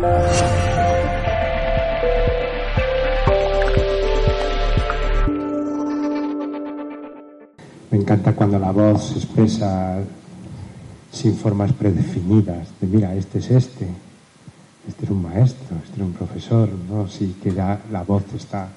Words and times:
Me 0.00 0.08
encanta 7.98 8.32
cuando 8.32 8.58
la 8.58 8.70
voz 8.70 9.08
se 9.08 9.18
expresa 9.18 9.98
sin 11.12 11.36
formas 11.36 11.74
predefinidas, 11.74 12.68
de 12.80 12.86
mira, 12.86 13.14
este 13.14 13.40
es 13.40 13.50
este, 13.50 13.88
este 14.88 15.04
es 15.04 15.10
un 15.10 15.20
maestro, 15.22 15.76
este 15.84 15.96
es 15.96 16.00
un 16.00 16.14
profesor, 16.14 16.70
¿no? 16.88 17.06
Sí 17.06 17.36
que 17.42 17.52
ya 17.52 17.82
la 17.92 18.02
voz 18.02 18.24
está 18.34 18.68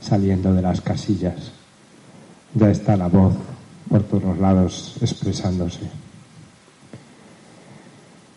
saliendo 0.00 0.54
de 0.54 0.62
las 0.62 0.80
casillas, 0.80 1.52
ya 2.54 2.70
está 2.70 2.96
la 2.96 3.08
voz 3.08 3.34
por 3.90 4.04
todos 4.04 4.24
los 4.24 4.38
lados 4.38 4.96
expresándose. 5.02 5.80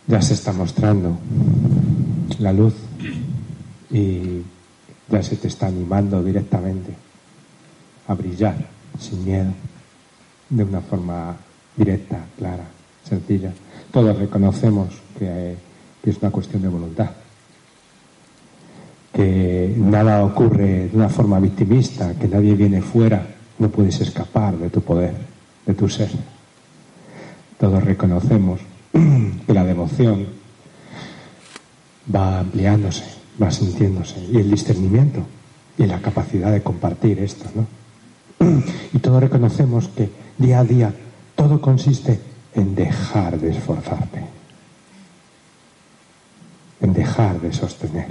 Ya 0.07 0.21
se 0.21 0.33
está 0.33 0.51
mostrando 0.51 1.17
la 2.39 2.53
luz 2.53 2.73
y 3.91 4.41
ya 5.09 5.23
se 5.23 5.35
te 5.35 5.47
está 5.47 5.67
animando 5.67 6.23
directamente 6.23 6.93
a 8.07 8.13
brillar 8.13 8.55
sin 8.99 9.25
miedo 9.25 9.51
de 10.49 10.63
una 10.63 10.81
forma 10.81 11.35
directa, 11.75 12.25
clara, 12.37 12.65
sencilla. 13.03 13.53
Todos 13.91 14.17
reconocemos 14.17 14.89
que, 15.17 15.55
es 16.03 16.17
una 16.17 16.31
cuestión 16.31 16.61
de 16.61 16.67
voluntad, 16.67 17.09
que 19.11 19.73
nada 19.77 20.23
ocurre 20.23 20.89
de 20.89 20.95
una 20.95 21.09
forma 21.09 21.39
victimista, 21.39 22.13
que 22.13 22.27
nadie 22.27 22.53
viene 22.53 22.81
fuera, 22.81 23.27
no 23.57 23.69
puedes 23.69 23.99
escapar 24.01 24.57
de 24.57 24.69
tu 24.69 24.81
poder, 24.81 25.15
de 25.65 25.73
tu 25.73 25.89
ser. 25.89 26.09
Todos 27.59 27.83
reconocemos 27.83 28.59
que 29.47 29.53
la 29.53 29.63
devoción 29.63 30.27
va 32.13 32.39
ampliándose, 32.39 33.05
va 33.41 33.51
sintiéndose, 33.51 34.19
y 34.31 34.37
el 34.37 34.51
discernimiento 34.51 35.25
y 35.77 35.85
la 35.85 36.01
capacidad 36.01 36.51
de 36.51 36.63
compartir 36.63 37.19
esto, 37.19 37.45
¿no? 37.55 37.67
Y 38.93 38.99
todos 38.99 39.21
reconocemos 39.21 39.87
que 39.89 40.09
día 40.37 40.59
a 40.59 40.63
día 40.63 40.93
todo 41.35 41.59
consiste 41.61 42.19
en 42.53 42.75
dejar 42.75 43.39
de 43.39 43.51
esforzarte, 43.51 44.25
en 46.81 46.93
dejar 46.93 47.41
de 47.41 47.51
sostener, 47.53 48.07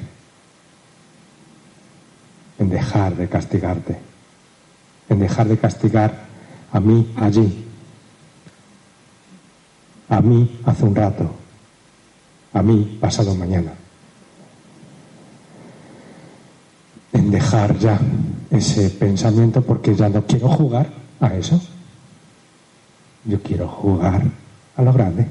en 2.58 2.68
dejar 2.68 3.16
de 3.16 3.28
castigarte, 3.28 3.98
en 5.08 5.18
dejar 5.18 5.48
de 5.48 5.58
castigar 5.58 6.24
a 6.72 6.80
mí 6.80 7.12
allí, 7.16 7.64
a 10.08 10.20
mí 10.20 10.60
hace 10.64 10.84
un 10.84 10.94
rato, 10.94 11.30
a 12.52 12.62
mí 12.62 12.98
pasado 13.00 13.34
mañana. 13.34 13.72
Dejar 17.34 17.76
ya 17.78 17.98
ese 18.50 18.90
pensamiento 18.90 19.60
porque 19.60 19.92
ya 19.96 20.08
no 20.08 20.22
quiero 20.22 20.48
jugar 20.48 20.86
a 21.20 21.34
eso. 21.34 21.60
Yo 23.24 23.42
quiero 23.42 23.66
jugar 23.66 24.22
a 24.76 24.82
lo 24.82 24.92
grande. 24.92 25.26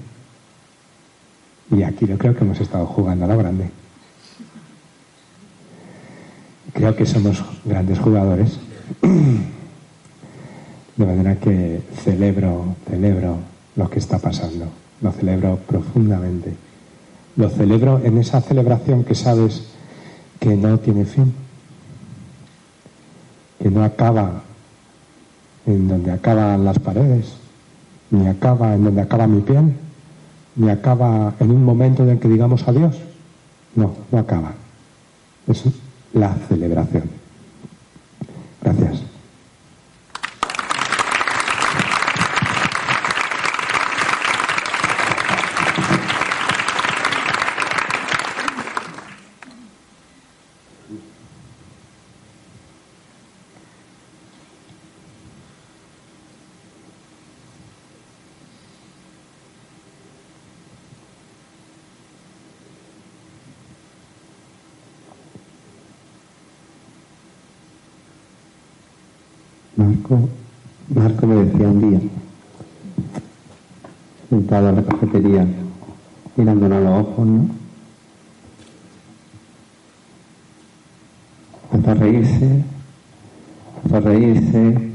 Y 1.71 1.81
aquí 1.83 2.05
yo 2.05 2.17
creo 2.17 2.35
que 2.35 2.43
hemos 2.43 2.59
estado 2.59 2.85
jugando 2.87 3.23
a 3.23 3.29
lo 3.29 3.37
grande. 3.37 3.69
Creo 6.73 6.93
que 6.93 7.05
somos 7.05 7.41
grandes 7.63 7.99
jugadores. 7.99 8.59
De 10.97 11.05
manera 11.05 11.37
que 11.37 11.81
celebro, 12.03 12.75
celebro 12.89 13.37
lo 13.77 13.89
que 13.89 13.99
está 13.99 14.19
pasando. 14.19 14.65
Lo 15.01 15.11
celebro 15.13 15.55
profundamente. 15.55 16.53
Lo 17.37 17.49
celebro 17.49 18.01
en 18.03 18.17
esa 18.17 18.41
celebración 18.41 19.05
que 19.05 19.15
sabes 19.15 19.63
que 20.39 20.55
no 20.55 20.77
tiene 20.79 21.05
fin. 21.05 21.42
Que 23.63 23.71
no 23.71 23.81
acaba 23.81 24.41
en 25.65 25.87
donde 25.87 26.11
acaban 26.11 26.65
las 26.65 26.79
paredes, 26.79 27.37
ni 28.11 28.27
acaba 28.27 28.73
en 28.75 28.83
donde 28.83 28.99
acaba 28.99 29.25
mi 29.25 29.39
piel, 29.39 29.73
ni 30.57 30.69
acaba 30.69 31.33
en 31.39 31.49
un 31.49 31.63
momento 31.63 32.03
en 32.03 32.09
el 32.09 32.19
que 32.19 32.27
digamos 32.27 32.67
adiós. 32.67 32.97
No, 33.73 33.95
no 34.11 34.17
acaba. 34.17 34.51
Es 35.47 35.63
la 36.11 36.35
celebración. 36.49 37.03
Gracias. 38.61 39.02
Marco, 70.93 71.27
me 71.27 71.45
decía 71.45 71.67
un 71.67 71.89
día, 71.89 71.99
sentado 74.29 74.69
en 74.69 74.75
la 74.75 74.83
cafetería, 74.83 75.47
mirándolo 76.35 76.75
a 76.75 76.79
los 76.79 77.07
ojos, 77.07 77.27
¿no? 77.27 77.47
Hasta 81.71 81.93
reírse, 81.95 82.63
hasta 83.83 83.99
reírse. 83.99 84.91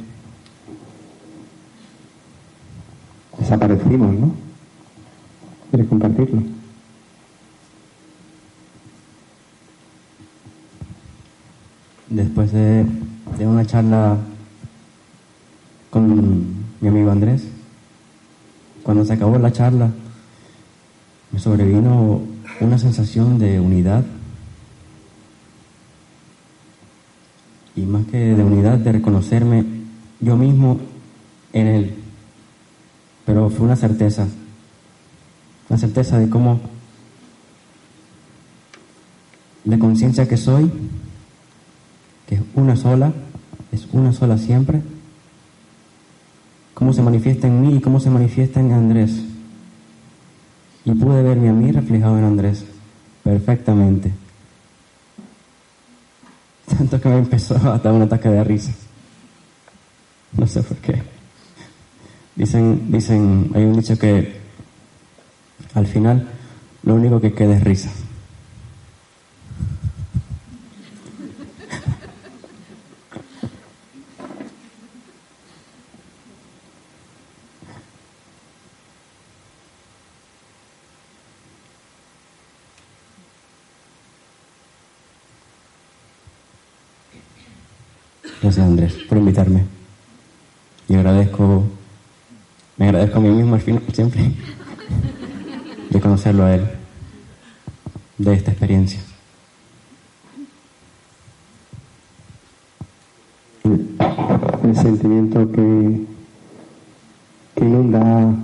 Desaparecimos, 3.38 4.14
¿no? 4.14 4.32
¿Quieres 5.70 5.88
compartirlo? 5.88 6.42
Después 12.08 12.52
de, 12.52 12.86
una 13.40 13.66
charla 13.66 14.16
mi 16.80 16.88
amigo 16.88 17.10
Andrés. 17.10 17.42
Cuando 18.82 19.04
se 19.04 19.12
acabó 19.12 19.38
la 19.38 19.52
charla, 19.52 19.90
me 21.32 21.38
sobrevino 21.38 22.22
una 22.60 22.78
sensación 22.78 23.38
de 23.38 23.60
unidad 23.60 24.04
y 27.76 27.82
más 27.82 28.06
que 28.06 28.16
de 28.16 28.42
unidad, 28.42 28.78
de 28.78 28.92
reconocerme 28.92 29.64
yo 30.20 30.36
mismo 30.36 30.78
en 31.52 31.66
él. 31.66 31.94
Pero 33.26 33.50
fue 33.50 33.66
una 33.66 33.76
certeza, 33.76 34.26
una 35.68 35.78
certeza 35.78 36.18
de 36.18 36.30
cómo, 36.30 36.60
de 39.64 39.78
conciencia 39.78 40.26
que 40.26 40.36
soy, 40.36 40.70
que 42.26 42.36
es 42.36 42.40
una 42.54 42.74
sola, 42.74 43.12
es 43.70 43.86
una 43.92 44.12
sola 44.12 44.38
siempre 44.38 44.80
cómo 46.78 46.92
se 46.92 47.02
manifiesta 47.02 47.48
en 47.48 47.60
mí 47.60 47.74
y 47.74 47.80
cómo 47.80 47.98
se 47.98 48.08
manifiesta 48.08 48.60
en 48.60 48.70
Andrés. 48.70 49.10
Y 50.84 50.92
pude 50.92 51.24
verme 51.24 51.48
a 51.48 51.52
mí 51.52 51.72
reflejado 51.72 52.16
en 52.16 52.24
Andrés 52.24 52.64
perfectamente. 53.24 54.12
Tanto 56.68 57.00
que 57.00 57.08
me 57.08 57.18
empezó 57.18 57.56
a 57.56 57.78
dar 57.78 57.92
un 57.92 58.02
ataque 58.02 58.28
de 58.28 58.44
risa. 58.44 58.72
No 60.34 60.46
sé 60.46 60.62
por 60.62 60.76
qué. 60.76 61.02
Dicen, 62.36 62.92
dicen, 62.92 63.50
hay 63.56 63.64
un 63.64 63.72
dicho 63.72 63.98
que 63.98 64.36
al 65.74 65.86
final 65.88 66.28
lo 66.84 66.94
único 66.94 67.20
que 67.20 67.34
queda 67.34 67.56
es 67.56 67.64
risa. 67.64 67.90
Por 89.08 89.18
invitarme. 89.18 89.64
Y 90.88 90.94
agradezco, 90.94 91.64
me 92.76 92.86
agradezco 92.86 93.18
a 93.18 93.20
mí 93.20 93.28
mismo 93.30 93.54
al 93.54 93.60
final 93.60 93.82
siempre 93.92 94.32
de 95.90 96.00
conocerlo 96.00 96.44
a 96.44 96.54
él, 96.54 96.68
de 98.18 98.32
esta 98.32 98.50
experiencia. 98.50 99.00
El 103.64 104.76
sentimiento 104.76 105.50
que, 105.52 106.06
que 107.54 107.64
inunda 107.64 108.34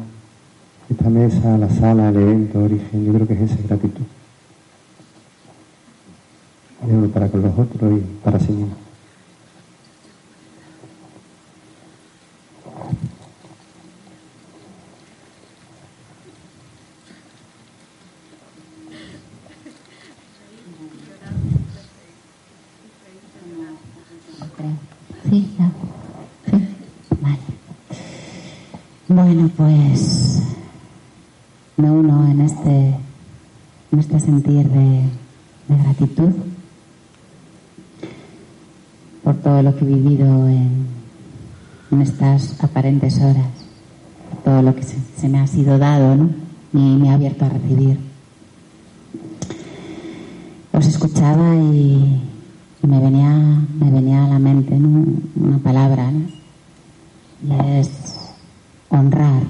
esta 0.90 1.08
mesa, 1.08 1.58
la 1.58 1.70
sala, 1.70 2.10
el 2.10 2.16
evento, 2.16 2.58
origen, 2.58 3.06
yo 3.06 3.12
creo 3.14 3.26
que 3.26 3.34
es 3.34 3.50
esa 3.50 3.62
gratitud. 3.68 4.04
uno 6.82 7.08
para 7.08 7.28
con 7.28 7.42
los 7.42 7.58
otros 7.58 7.92
y 7.92 8.00
para. 8.22 8.38
Sí, 25.30 25.50
ya. 25.58 25.70
Sí, 26.50 26.68
vale. 27.20 27.38
Bueno, 29.08 29.50
pues 29.56 30.42
me 31.76 31.90
uno 31.90 32.30
en 32.30 32.40
este, 32.42 32.96
en 33.90 33.98
este 33.98 34.13
sentir 34.24 34.68
de, 34.68 35.02
gratitud 35.68 36.30
por 39.22 39.36
todo 39.36 39.62
lo 39.62 39.76
que 39.76 39.84
he 39.84 39.88
vivido 39.88 40.48
en, 40.48 40.94
estas 42.00 42.60
aparentes 42.62 43.20
horas, 43.20 43.46
todo 44.44 44.62
lo 44.62 44.74
que 44.74 44.82
se, 44.82 45.28
me 45.28 45.38
ha 45.38 45.46
sido 45.46 45.78
dado 45.78 46.16
¿no? 46.16 46.30
y 46.72 46.96
me 46.96 47.10
ha 47.10 47.14
abierto 47.14 47.44
a 47.44 47.50
recibir. 47.50 47.98
Os 50.72 50.86
escuchaba 50.86 51.54
y, 51.54 52.20
me 52.82 53.00
venía, 53.00 53.30
me 53.78 53.90
venía 53.92 54.24
a 54.24 54.28
la 54.28 54.38
mente 54.40 54.74
una 54.74 55.58
palabra, 55.58 56.10
y 57.42 57.78
es 57.78 57.88
honrar. 58.88 59.44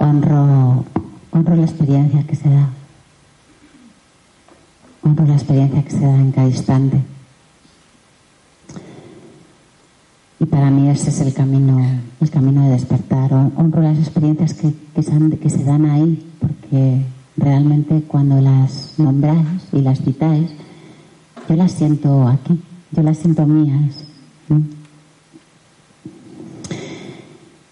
Honro, 0.00 0.84
honro 1.32 1.56
la 1.56 1.64
experiencia 1.64 2.24
que 2.24 2.36
se 2.36 2.48
da, 2.48 2.70
honro 5.02 5.26
la 5.26 5.34
experiencia 5.34 5.82
que 5.82 5.90
se 5.90 6.00
da 6.00 6.14
en 6.14 6.32
cada 6.32 6.46
instante. 6.46 7.02
Y 10.38 10.46
para 10.46 10.70
mí 10.70 10.88
ese 10.88 11.10
es 11.10 11.16
el 11.28 11.34
camino, 11.34 11.78
el 12.20 12.30
camino 12.30 12.64
de 12.64 12.70
despertar. 12.70 13.32
Honro 13.32 13.82
las 13.82 13.98
experiencias 13.98 14.54
que, 14.54 14.72
que, 14.94 15.02
se, 15.02 15.64
dan 15.64 15.84
ahí, 15.84 16.26
porque 16.40 17.02
realmente 17.36 18.02
cuando 18.02 18.40
las 18.40 18.94
nombráis 18.98 19.68
y 19.72 19.82
las 19.82 20.00
citáis, 20.00 20.50
yo 21.48 21.56
las 21.56 21.72
siento 21.72 22.26
aquí, 22.26 22.60
yo 22.92 23.02
las 23.02 23.18
siento 23.18 23.46
mías. 23.46 24.06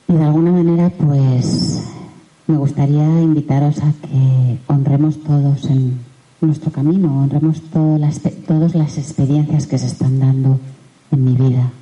Y 0.08 0.12
de 0.12 0.22
alguna 0.22 0.52
manera, 0.52 0.90
pues, 0.90 1.82
me 2.46 2.58
gustaría 2.58 3.22
invitaros 3.22 3.78
a 3.78 3.92
que 4.02 4.58
honremos 4.66 5.22
todos 5.22 5.64
en 5.64 5.98
nuestro 6.42 6.70
camino, 6.70 7.22
honremos 7.22 7.62
todas 7.72 7.98
las, 7.98 8.20
todas 8.46 8.74
las 8.74 8.98
experiencias 8.98 9.66
que 9.66 9.78
se 9.78 9.86
están 9.86 10.20
dando 10.20 10.60
en 11.10 11.24
mi 11.24 11.32
vida. 11.32 11.72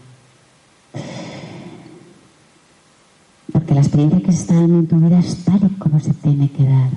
Porque 3.65 3.77
la 3.77 3.81
experiencia 3.81 4.21
que 4.21 4.31
se 4.31 4.41
está 4.41 4.55
dando 4.57 4.81
en 4.81 4.87
tu 4.87 4.97
vida 4.97 5.19
es 5.21 5.43
tal 5.43 5.59
y 5.65 5.75
como 5.79 5.99
se 5.99 6.13
tiene 6.13 6.51
que 6.51 6.65
dar. 6.65 6.91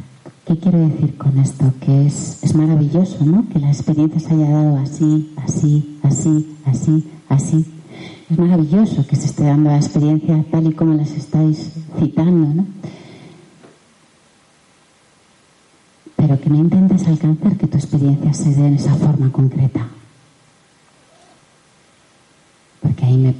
¿Qué 0.46 0.58
quiero 0.60 0.80
decir 0.80 1.18
con 1.18 1.40
esto? 1.40 1.74
Que 1.80 2.08
es, 2.08 2.44
es 2.44 2.56
maravilloso, 2.56 3.24
¿no? 3.24 3.48
Que 3.48 3.60
la 3.60 3.70
experiencia 3.70 4.20
se 4.20 4.34
haya 4.34 4.50
dado 4.50 4.76
así, 4.76 5.34
así, 5.38 5.98
así, 6.04 6.58
así, 6.66 7.08
así. 7.30 7.66
Es 8.30 8.38
maravilloso 8.38 9.08
que 9.08 9.16
se 9.16 9.28
esté 9.28 9.46
dando 9.46 9.70
la 9.70 9.78
experiencia 9.78 10.44
tal 10.52 10.68
y 10.68 10.74
como 10.74 10.96
las 10.96 11.12
estáis 11.12 11.72
citando, 11.98 12.54
¿no? 12.56 12.68
Pero 16.18 16.42
que 16.42 16.50
no 16.50 16.58
intentes 16.58 17.08
alcanzar 17.08 17.56
que 17.56 17.68
tu 17.68 17.78
experiencia 17.78 18.34
se 18.34 18.54
dé 18.54 18.68
en 18.68 18.74
esa 18.74 18.94
forma 18.94 19.32
concreta. 19.32 19.88
Porque 22.82 23.06
ahí 23.06 23.16
me 23.16 23.30
he 23.30 23.34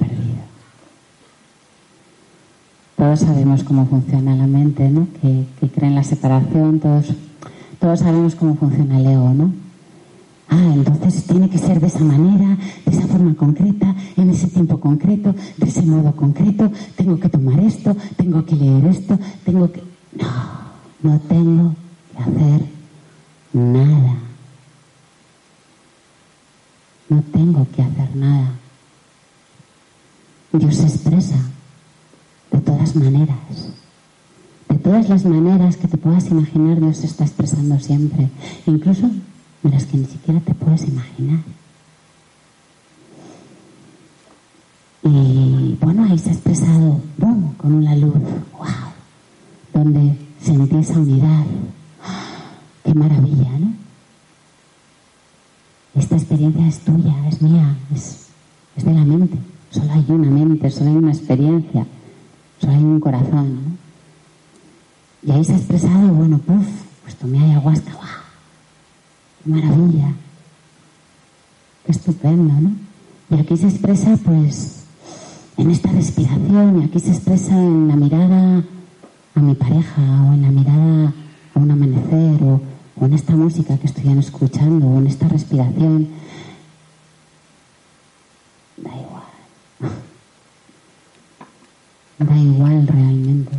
Todos 3.18 3.30
sabemos 3.30 3.64
cómo 3.64 3.84
funciona 3.86 4.36
la 4.36 4.46
mente, 4.46 4.88
¿no? 4.90 5.08
Que, 5.20 5.44
que 5.58 5.68
cree 5.68 5.88
en 5.88 5.96
la 5.96 6.04
separación, 6.04 6.78
todos, 6.78 7.06
todos 7.80 7.98
sabemos 7.98 8.36
cómo 8.36 8.54
funciona 8.54 8.96
el 8.96 9.06
ego, 9.08 9.34
¿no? 9.34 9.52
Ah, 10.48 10.72
entonces 10.72 11.24
tiene 11.24 11.50
que 11.50 11.58
ser 11.58 11.80
de 11.80 11.88
esa 11.88 11.98
manera, 11.98 12.56
de 12.86 12.92
esa 12.92 13.08
forma 13.08 13.34
concreta, 13.34 13.92
en 14.16 14.30
ese 14.30 14.46
tiempo 14.46 14.78
concreto, 14.78 15.34
de 15.56 15.66
ese 15.66 15.82
modo 15.82 16.14
concreto. 16.14 16.70
Tengo 16.94 17.18
que 17.18 17.28
tomar 17.28 17.58
esto, 17.58 17.96
tengo 18.16 18.44
que 18.44 18.54
leer 18.54 18.86
esto, 18.86 19.18
tengo 19.44 19.72
que... 19.72 19.82
No, 20.12 21.10
no 21.10 21.18
tengo 21.18 21.74
que 22.12 22.22
hacer 22.22 22.66
nada. 23.52 24.14
No 27.08 27.22
tengo 27.32 27.66
que 27.74 27.82
hacer 27.82 28.14
nada. 28.14 28.52
Dios 30.52 30.76
se 30.76 30.86
expresa 30.86 31.34
de 32.58 32.64
todas 32.64 32.96
maneras. 32.96 33.38
De 34.68 34.78
todas 34.78 35.08
las 35.08 35.24
maneras 35.24 35.76
que 35.76 35.88
te 35.88 35.96
puedas 35.96 36.28
imaginar, 36.30 36.80
Dios 36.80 36.98
se 36.98 37.06
está 37.06 37.24
expresando 37.24 37.78
siempre. 37.78 38.28
Incluso 38.66 39.08
de 39.62 39.70
las 39.70 39.84
que 39.86 39.96
ni 39.96 40.06
siquiera 40.06 40.40
te 40.40 40.54
puedes 40.54 40.86
imaginar. 40.86 41.40
Y 45.04 45.78
bueno, 45.80 46.04
ahí 46.04 46.18
se 46.18 46.30
ha 46.30 46.32
expresado, 46.32 47.00
con 47.56 47.74
una 47.74 47.94
luz, 47.94 48.14
wow, 48.52 48.68
donde 49.72 50.18
sentí 50.42 50.76
esa 50.76 50.98
unidad. 50.98 51.44
Qué 52.84 52.94
maravilla, 52.94 53.58
¿no? 53.58 53.72
Esta 55.94 56.16
experiencia 56.16 56.66
es 56.66 56.78
tuya, 56.80 57.28
es 57.28 57.40
mía, 57.40 57.76
es, 57.94 58.26
es 58.76 58.84
de 58.84 58.92
la 58.92 59.04
mente. 59.04 59.38
Solo 59.70 59.92
hay 59.92 60.04
una 60.08 60.30
mente, 60.30 60.70
solo 60.70 60.90
hay 60.90 60.96
una 60.96 61.12
experiencia, 61.12 61.86
solo 62.60 62.72
hay 62.72 62.82
un 62.82 63.00
corazón, 63.00 63.54
¿no? 63.54 63.78
Y 65.22 65.32
ahí 65.32 65.44
se 65.44 65.52
ha 65.52 65.56
expresado, 65.56 66.08
bueno, 66.08 66.38
puff, 66.38 66.66
pues 67.02 67.16
tomé 67.16 67.38
ayahuasca, 67.38 67.92
wow, 67.92 68.02
qué 69.42 69.50
maravilla, 69.50 70.12
qué 71.84 71.92
estupendo, 71.92 72.54
¿no? 72.54 72.72
Y 73.30 73.40
aquí 73.40 73.56
se 73.56 73.68
expresa, 73.68 74.16
pues, 74.24 74.84
en 75.56 75.70
esta 75.70 75.90
respiración, 75.90 76.80
y 76.80 76.84
aquí 76.84 77.00
se 77.00 77.10
expresa 77.10 77.52
en 77.52 77.88
la 77.88 77.96
mirada 77.96 78.64
a 79.34 79.40
mi 79.40 79.54
pareja, 79.54 80.02
o 80.28 80.32
en 80.34 80.42
la 80.42 80.50
mirada 80.50 81.12
a 81.54 81.58
un 81.58 81.70
amanecer, 81.70 82.42
o, 82.42 82.60
o 82.96 83.04
en 83.04 83.12
esta 83.12 83.34
música 83.34 83.76
que 83.76 83.86
estoy 83.86 84.16
escuchando, 84.18 84.86
o 84.86 84.98
en 84.98 85.08
esta 85.08 85.28
respiración. 85.28 86.08
Da 88.76 88.90
igual. 88.90 89.92
Da 92.18 92.36
igual 92.36 92.86
realmente. 92.86 93.52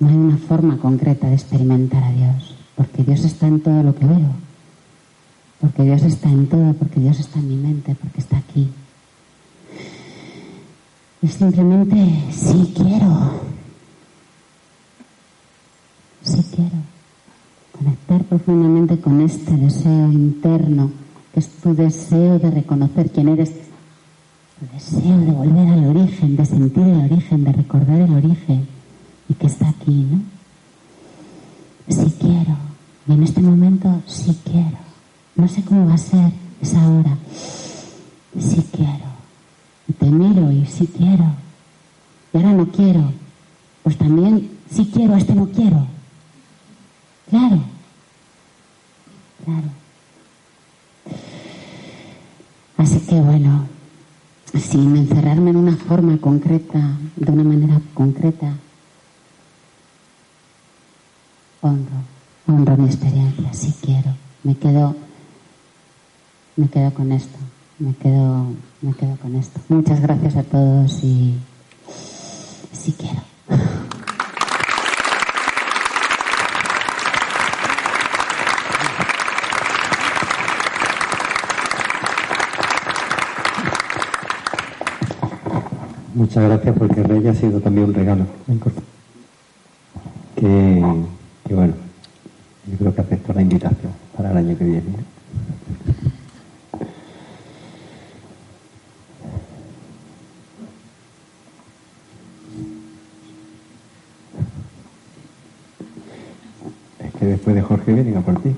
No 0.00 0.08
hay 0.08 0.16
una 0.16 0.36
forma 0.36 0.78
concreta 0.78 1.28
de 1.28 1.34
experimentar 1.34 2.02
a 2.02 2.10
Dios, 2.10 2.56
porque 2.74 3.04
Dios 3.04 3.24
está 3.24 3.46
en 3.46 3.60
todo 3.60 3.82
lo 3.84 3.94
que 3.94 4.04
veo, 4.04 4.32
porque 5.60 5.84
Dios 5.84 6.02
está 6.02 6.28
en 6.28 6.48
todo, 6.48 6.72
porque 6.74 6.98
Dios 6.98 7.20
está 7.20 7.38
en 7.38 7.48
mi 7.48 7.56
mente, 7.56 7.94
porque 7.94 8.20
está 8.20 8.38
aquí. 8.38 8.68
Y 11.22 11.28
simplemente 11.28 12.24
sí 12.32 12.72
quiero, 12.74 13.30
sí 16.24 16.44
quiero 16.52 16.92
conectar 17.70 18.24
profundamente 18.24 19.00
con 19.00 19.20
este 19.20 19.56
deseo 19.56 20.10
interno, 20.10 20.90
que 21.32 21.38
es 21.38 21.48
tu 21.48 21.76
deseo 21.76 22.40
de 22.40 22.50
reconocer 22.50 23.12
quién 23.12 23.28
eres, 23.28 23.52
deseo 24.72 25.18
de 25.18 25.32
volver 25.32 25.68
al 25.68 25.84
origen, 25.96 26.36
de 26.36 26.46
sentir 26.46 26.82
el 26.82 27.12
origen, 27.12 27.44
de 27.44 27.52
recordar 27.52 28.00
el 28.00 28.12
origen 28.12 28.66
y 29.28 29.34
que 29.34 29.46
está 29.46 29.68
aquí, 29.68 30.06
¿no? 30.10 30.22
Sí 31.88 32.14
quiero. 32.20 32.56
Y 33.08 33.12
en 33.12 33.22
este 33.22 33.40
momento 33.40 34.02
sí 34.06 34.38
quiero. 34.44 34.78
No 35.34 35.48
sé 35.48 35.62
cómo 35.62 35.86
va 35.86 35.94
a 35.94 35.98
ser 35.98 36.32
esa 36.60 36.88
hora. 36.88 37.16
Sí 38.38 38.64
quiero. 38.72 39.12
Y 39.88 39.92
te 39.92 40.06
miro 40.06 40.52
y 40.52 40.66
sí 40.66 40.86
quiero. 40.86 41.24
Y 42.32 42.36
ahora 42.36 42.52
no 42.52 42.66
quiero. 42.66 43.12
Pues 43.82 43.98
también 43.98 44.50
sí 44.70 44.90
quiero, 44.92 45.16
este 45.16 45.34
no 45.34 45.48
quiero. 45.48 45.86
Claro. 47.28 47.62
Claro. 49.44 49.68
Así 52.76 53.00
que 53.00 53.20
bueno, 53.20 53.66
sin 54.58 54.96
encerrarme 54.96 55.50
en 55.50 55.56
una 55.56 55.76
forma 55.76 56.18
concreta, 56.18 56.98
de 57.16 57.32
una 57.32 57.44
manera 57.44 57.80
concreta, 57.94 58.52
honro, 61.60 62.02
honro 62.46 62.76
mi 62.76 62.86
experiencia, 62.86 63.52
sí 63.52 63.74
quiero. 63.80 64.14
Me 64.42 64.56
quedo, 64.56 64.96
me 66.56 66.68
quedo 66.68 66.92
con 66.92 67.12
esto, 67.12 67.38
me 67.78 67.94
quedo, 67.94 68.46
me 68.82 68.92
quedo 68.94 69.16
con 69.16 69.36
esto. 69.36 69.60
Muchas 69.68 70.00
gracias 70.00 70.36
a 70.36 70.42
todos 70.42 71.02
y 71.02 71.38
sí 72.72 72.94
quiero. 72.98 73.22
Muchas 86.22 86.44
gracias 86.44 86.78
porque 86.78 87.02
Rey 87.02 87.26
ha 87.26 87.34
sido 87.34 87.60
también 87.60 87.88
un 87.88 87.94
regalo 87.94 88.24
que 90.36 90.80
bueno, 91.52 91.74
yo 92.70 92.78
creo 92.78 92.94
que 92.94 93.00
acepto 93.00 93.32
la 93.32 93.42
invitación 93.42 93.90
para 94.16 94.30
el 94.30 94.36
año 94.36 94.56
que 94.56 94.64
viene. 94.64 94.82
Es 107.00 107.14
que 107.18 107.26
después 107.26 107.56
de 107.56 107.62
Jorge 107.62 107.92
vienen 107.92 108.16
a 108.16 108.20
por 108.20 108.40
ti. 108.40 108.54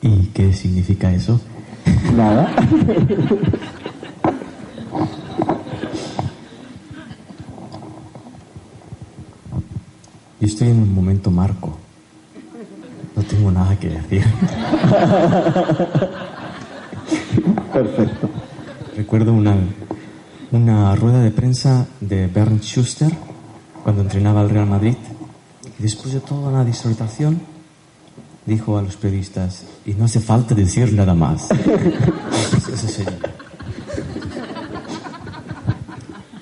¿Y 0.00 0.26
qué 0.28 0.52
significa 0.52 1.12
eso? 1.12 1.40
Nada. 2.16 2.54
Yo 3.08 3.26
estoy 10.48 10.68
en 10.68 10.78
un 10.78 10.94
momento 10.94 11.30
marco. 11.30 11.78
No 13.14 13.22
tengo 13.22 13.50
nada 13.50 13.78
que 13.78 13.88
decir. 13.88 14.24
Perfecto. 17.72 18.30
Recuerdo 18.96 19.32
una, 19.32 19.56
una 20.52 20.94
rueda 20.96 21.20
de 21.20 21.30
prensa 21.30 21.86
de 22.00 22.26
Bernd 22.26 22.62
Schuster 22.62 23.12
cuando 23.82 24.02
entrenaba 24.02 24.40
al 24.40 24.50
Real 24.50 24.66
Madrid. 24.66 24.96
Y 25.78 25.82
después 25.82 26.14
de 26.14 26.20
toda 26.20 26.50
la 26.50 26.64
disertación, 26.64 27.40
dijo 28.46 28.78
a 28.78 28.82
los 28.82 28.96
periodistas, 28.96 29.64
y 29.84 29.92
no 29.92 30.06
hace 30.06 30.20
falta 30.20 30.54
decir 30.54 30.92
nada 30.92 31.14
más. 31.14 31.48
Soy 32.76 33.04
yo. 33.04 33.10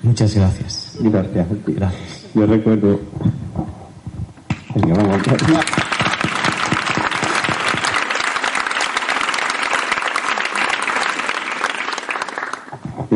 Muchas 0.01 0.33
gracias. 0.33 0.97
Gracias. 1.01 1.51
a 1.51 1.65
ti. 1.65 1.73
Gracias. 1.73 2.25
Yo 2.33 2.45
recuerdo. 2.45 2.99
Yo 4.97 5.03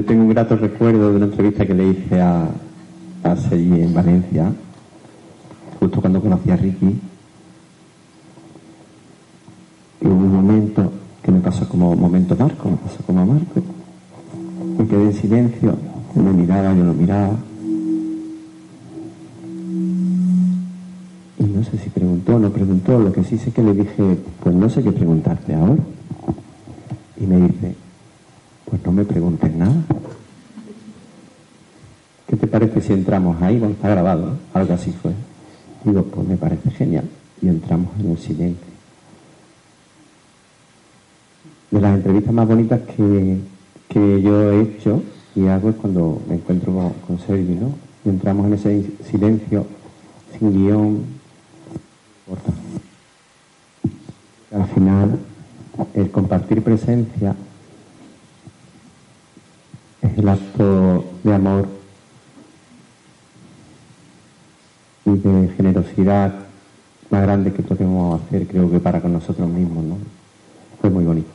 tengo 0.06 0.24
un 0.24 0.30
grato 0.30 0.56
recuerdo 0.58 1.10
de 1.10 1.16
una 1.16 1.26
entrevista 1.26 1.66
que 1.66 1.74
le 1.74 1.88
hice 1.88 2.22
a, 2.22 2.44
a 3.24 3.36
en 3.52 3.94
Valencia, 3.96 4.52
justo 5.80 6.02
cuando 6.02 6.22
conocí 6.22 6.52
a 6.52 6.56
Ricky. 6.56 7.02
Y 10.02 10.08
hubo 10.08 10.14
un 10.14 10.36
momento 10.36 10.92
que 11.24 11.32
me 11.32 11.40
pasó 11.40 11.68
como 11.68 11.96
momento 11.96 12.36
Marco, 12.36 12.70
me 12.70 12.78
pasó 12.78 12.98
como 13.08 13.26
Marco. 13.26 13.60
Me 14.78 14.88
quedé 14.88 15.06
en 15.06 15.14
silencio, 15.14 15.76
me 16.14 16.32
miraba, 16.32 16.76
yo 16.76 16.84
lo 16.84 16.94
miraba. 16.94 17.38
No 21.62 21.66
sé 21.70 21.78
si 21.78 21.92
preguntó 21.92 22.38
o 22.38 22.40
no 22.40 22.50
preguntó, 22.50 22.98
lo 22.98 23.14
que 23.14 23.24
sí 23.24 23.38
sé 23.38 23.52
que 23.52 23.62
le 23.62 23.76
dije, 23.76 24.18
pues 24.42 24.56
no 24.56 24.68
sé 24.68 24.82
qué 24.82 24.92
preguntarte 24.92 25.54
ahora. 25.54 25.84
Y 27.18 27.28
me 27.28 27.38
dice, 27.38 27.76
pues 28.66 28.84
no 28.84 28.92
me 28.92 29.06
preguntes 29.06 29.54
nada. 29.54 29.76
¿Qué 32.26 32.36
te 32.36 32.48
parece 32.48 32.82
si 32.82 32.94
entramos 32.94 33.40
ahí? 33.44 33.60
Bueno, 33.60 33.76
está 33.76 33.90
grabado, 33.90 34.26
¿no? 34.26 34.38
algo 34.54 34.74
así 34.74 34.92
fue. 34.92 35.12
Digo, 35.86 36.02
pues 36.02 36.28
me 36.28 36.36
parece 36.36 36.72
genial. 36.72 37.08
Y 37.44 37.48
entramos 37.48 37.90
en 38.00 38.10
el 38.10 38.18
silencio. 38.18 38.72
De 41.70 41.80
las 41.80 41.96
entrevistas 41.96 42.34
más 42.34 42.48
bonitas 42.48 42.82
que, 42.82 43.38
que 43.88 44.22
yo 44.24 44.52
he 44.52 44.62
hecho 44.64 45.04
y 45.36 45.46
hago 45.46 45.70
es 45.70 45.76
cuando 45.76 46.24
me 46.28 46.36
encuentro 46.36 46.74
con, 46.74 46.90
con 47.06 47.20
Sergi, 47.20 47.54
¿no? 47.54 47.76
Y 48.04 48.10
entramos 48.10 48.48
en 48.48 48.54
ese 48.54 48.86
silencio, 49.12 49.68
sin 50.40 50.54
guion, 50.54 51.21
Al 54.52 54.68
final, 54.68 55.20
el 55.94 56.12
compartir 56.12 56.64
presencia 56.64 57.36
es 60.02 60.18
el 60.18 60.30
acto 60.30 61.06
de 61.24 61.34
amor 61.34 61.68
y 65.06 65.12
de 65.12 65.50
generosidad 65.56 66.34
más 67.10 67.22
grande 67.24 67.54
que 67.54 67.64
podemos 67.64 68.22
hacer, 68.22 68.48
creo 68.48 68.70
que 68.72 68.80
para 68.80 69.02
con 69.02 69.14
nosotros 69.14 69.50
mismos, 69.50 69.84
¿no? 69.84 69.98
Fue 70.80 70.90
muy 70.90 71.04
bonito. 71.04 71.30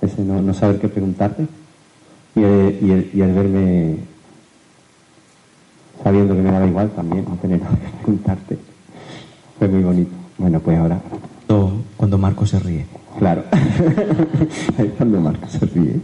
Ese 0.00 0.22
no, 0.22 0.54
saber 0.54 0.78
qué 0.78 0.88
preguntarte 0.88 1.46
y 2.34 2.42
el, 2.42 2.78
y, 2.80 2.90
el, 2.90 3.10
y 3.14 3.20
el 3.22 3.32
verme 3.32 3.98
sabiendo 6.02 6.34
que 6.34 6.42
me 6.42 6.52
daba 6.52 6.66
igual 6.66 6.90
también, 6.90 7.24
no 7.28 7.36
tener 7.36 7.60
nada 7.60 7.76
que 7.76 7.88
preguntarte. 8.02 8.58
Fue 9.58 9.68
muy 9.68 9.82
bonito. 9.82 10.25
Bueno, 10.38 10.60
pues 10.60 10.78
ahora, 10.78 11.00
Cuando- 11.46 11.82
Cuando 11.96 12.18
Marco 12.18 12.46
se 12.46 12.58
ríe. 12.58 12.86
claro, 13.18 13.44
ahí 14.78 14.86
es 14.86 14.92
cuando 14.96 15.20
Marco 15.20 15.48
se 15.48 15.64
ríe. 15.66 16.00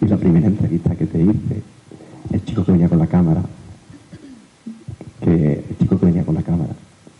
Y 0.00 0.06
la 0.06 0.16
primera 0.16 0.46
entrevista 0.48 0.94
que 0.96 1.06
te 1.06 1.18
hice, 1.22 1.62
el 2.32 2.44
chico 2.44 2.64
que 2.64 2.72
venía 2.72 2.88
con 2.88 2.98
la 2.98 3.06
cámara, 3.06 3.42
que 5.20 5.64
el 5.70 5.78
chico 5.78 5.98
que 5.98 6.06
venía 6.06 6.24
con 6.24 6.34
la 6.34 6.42
cámara, 6.42 6.72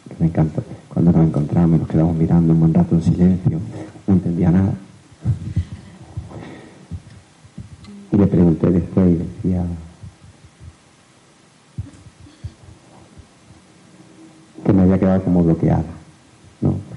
que 0.09 0.15
me 0.19 0.27
encanta, 0.27 0.63
cuando 0.93 1.13
nos 1.13 1.27
encontramos 1.29 1.77
y 1.77 1.79
nos 1.81 1.89
quedamos 1.89 2.17
mirando 2.17 2.53
un 2.53 2.61
buen 2.61 2.75
rato 2.75 2.95
en 2.97 3.03
silencio, 3.03 3.59
no 4.07 4.15
entendía 4.15 4.51
nada. 4.51 4.75
Y 8.11 8.17
le 8.19 8.27
pregunté 8.27 8.69
después 8.71 9.09
y 9.11 9.15
decía 9.15 9.65
que 14.67 14.73
me 14.73 14.83
había 14.83 14.99
quedado 14.99 15.23
como 15.25 15.43
bloqueada, 15.45 15.85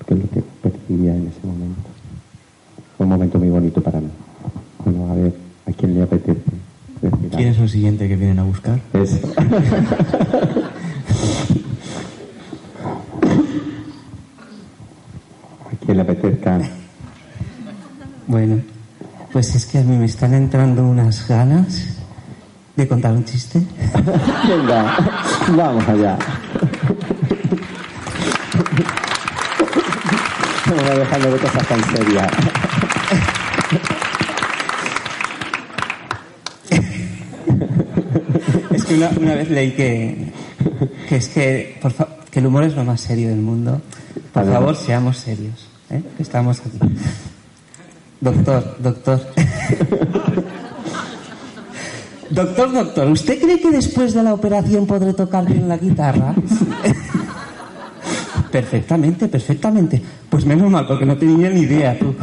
Porque 0.06 0.14
es 0.14 0.20
lo 0.20 0.30
que 0.30 0.44
percibía 0.62 1.16
en 1.16 1.28
ese 1.28 1.48
momento. 1.48 1.90
Fue 2.98 3.06
un 3.06 3.10
momento 3.12 3.40
muy 3.40 3.50
bonito 3.50 3.82
para 3.82 4.00
mí. 4.00 4.10
Bueno, 4.84 5.12
a 5.12 5.16
ver, 5.16 5.34
¿a 5.68 5.72
quién 5.72 5.96
le 5.96 6.04
apetece 6.04 6.42
decir 7.02 7.30
¿Quién 7.36 7.50
es 7.50 7.58
el 7.58 7.70
siguiente 7.70 8.08
que 8.08 8.16
vienen 8.16 8.40
a 8.40 8.44
buscar? 8.44 8.80
Eso. 8.94 9.34
¿A 15.66 15.86
quién 15.86 15.98
le 15.98 16.04
apetezca? 16.04 16.62
Bueno, 18.28 18.62
pues 19.32 19.56
es 19.56 19.66
que 19.66 19.80
a 19.80 19.84
mí 19.84 19.98
me 19.98 20.06
están 20.06 20.34
entrando 20.34 20.86
unas 20.86 21.28
ganas 21.28 21.98
de 22.76 22.88
contar 22.88 23.14
un 23.14 23.26
chiste. 23.26 23.60
Venga, 24.48 24.98
vamos 25.56 25.88
allá. 25.88 26.18
Vamos 30.68 30.98
dejando 30.98 31.32
de 31.32 31.38
cosas 31.40 31.68
tan 31.68 31.84
serias. 31.96 32.32
Es 38.72 38.86
que 38.86 38.96
una, 38.96 39.10
una 39.20 39.36
vez 39.36 39.50
leí 39.50 39.72
que, 39.72 40.32
que 41.08 41.16
es 41.18 41.28
que, 41.30 41.78
por 41.82 41.92
fa- 41.92 42.08
que 42.32 42.40
el 42.40 42.48
humor 42.48 42.64
es 42.64 42.76
lo 42.76 42.84
más 42.84 43.02
serio 43.02 43.30
del 43.30 43.40
mundo. 43.40 43.82
Por 44.34 44.46
favor, 44.52 44.76
seamos 44.76 45.18
serios. 45.18 45.68
¿eh? 45.90 46.02
Estamos 46.20 46.60
aquí. 46.60 46.78
Doctor, 48.22 48.78
doctor. 48.80 49.22
Doctor, 52.30 52.72
doctor, 52.74 53.08
¿usted 53.12 53.40
cree 53.40 53.62
que 53.62 53.70
después 53.72 54.14
de 54.14 54.24
la 54.24 54.34
operación 54.34 54.88
podré 54.88 55.14
tocar 55.14 55.46
bien 55.46 55.70
la 55.70 55.78
guitarra? 55.78 56.34
Perfectamente, 58.56 59.28
perfectamente. 59.28 60.02
Pues 60.30 60.46
menos 60.46 60.72
mal, 60.72 60.88
porque 60.88 61.06
no 61.06 61.18
tenía 61.18 61.50
ni 61.50 61.60
idea, 61.60 62.00
tú. 62.00 62.16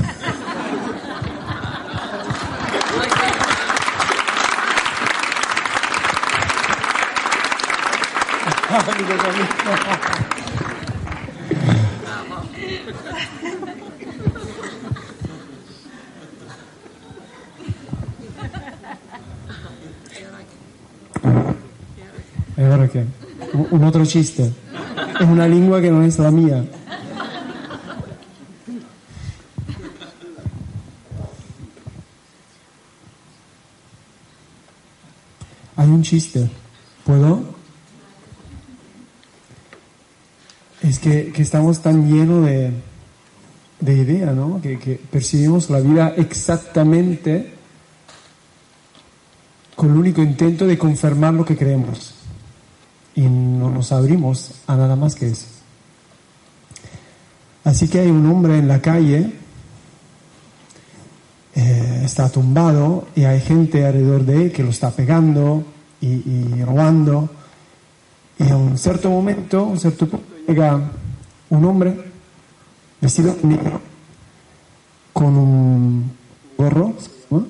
Un 23.71 23.85
altro 23.85 24.07
chiste. 24.07 24.62
È 25.19 25.23
una 25.23 25.47
lingua 25.47 25.81
che 25.81 25.91
non 25.91 26.03
è 26.05 26.13
la 26.17 26.31
mia. 26.31 26.65
Hay 35.75 35.89
un 35.89 36.03
chiste. 36.03 36.49
¿Puedo? 37.05 37.55
Es 40.81 40.91
Es 40.91 40.99
que, 40.99 41.33
que 41.33 41.43
estamos 41.43 41.81
tan 41.81 42.09
llenos 42.09 42.45
de, 42.45 42.73
de 43.81 43.95
idea, 43.95 44.33
¿no? 44.33 44.61
Que, 44.61 44.79
que 44.79 44.95
percibimos 44.95 45.71
la 45.71 45.81
vida 45.81 46.15
exactamente 46.17 47.55
con 49.75 49.91
el 49.91 49.97
único 49.97 50.23
intento 50.23 50.67
de 50.67 50.79
confirmar 50.79 51.35
lo 51.35 51.45
que 51.45 51.57
creemos. 51.57 52.22
Y 53.15 53.23
no 53.23 53.71
nos 53.71 53.93
abrimos 53.93 54.53
a 54.67 54.77
nada 54.77 54.97
más 54.97 55.15
que 55.15 55.29
eso. 55.29 55.47
Así 57.65 57.89
que 57.89 58.01
hay 58.01 58.11
un 58.11 58.27
hombre 58.27 58.59
en 58.59 58.67
la 58.67 58.81
calle, 58.81 59.33
eh, 61.55 62.03
está 62.05 62.29
tumbado 62.29 63.07
y 63.15 63.25
hay 63.25 63.41
gente 63.41 63.87
alrededor 63.87 64.25
de 64.25 64.45
él 64.45 64.53
que 64.53 64.63
lo 64.63 64.71
está 64.71 64.91
pegando 64.91 65.65
y, 66.01 66.63
robando. 66.65 67.31
Y 68.39 68.49
a 68.49 68.57
un 68.57 68.77
cierto 68.77 69.11
momento, 69.11 69.65
un 69.65 69.79
cierto 69.79 70.09
punto, 70.09 70.27
llega 70.49 70.81
un 71.51 71.65
hombre 71.65 71.97
vestido 73.01 73.37
negro 73.45 73.81
con 75.13 75.37
un 75.37 76.13
gorro 76.59 76.95
¿no? 77.31 77.47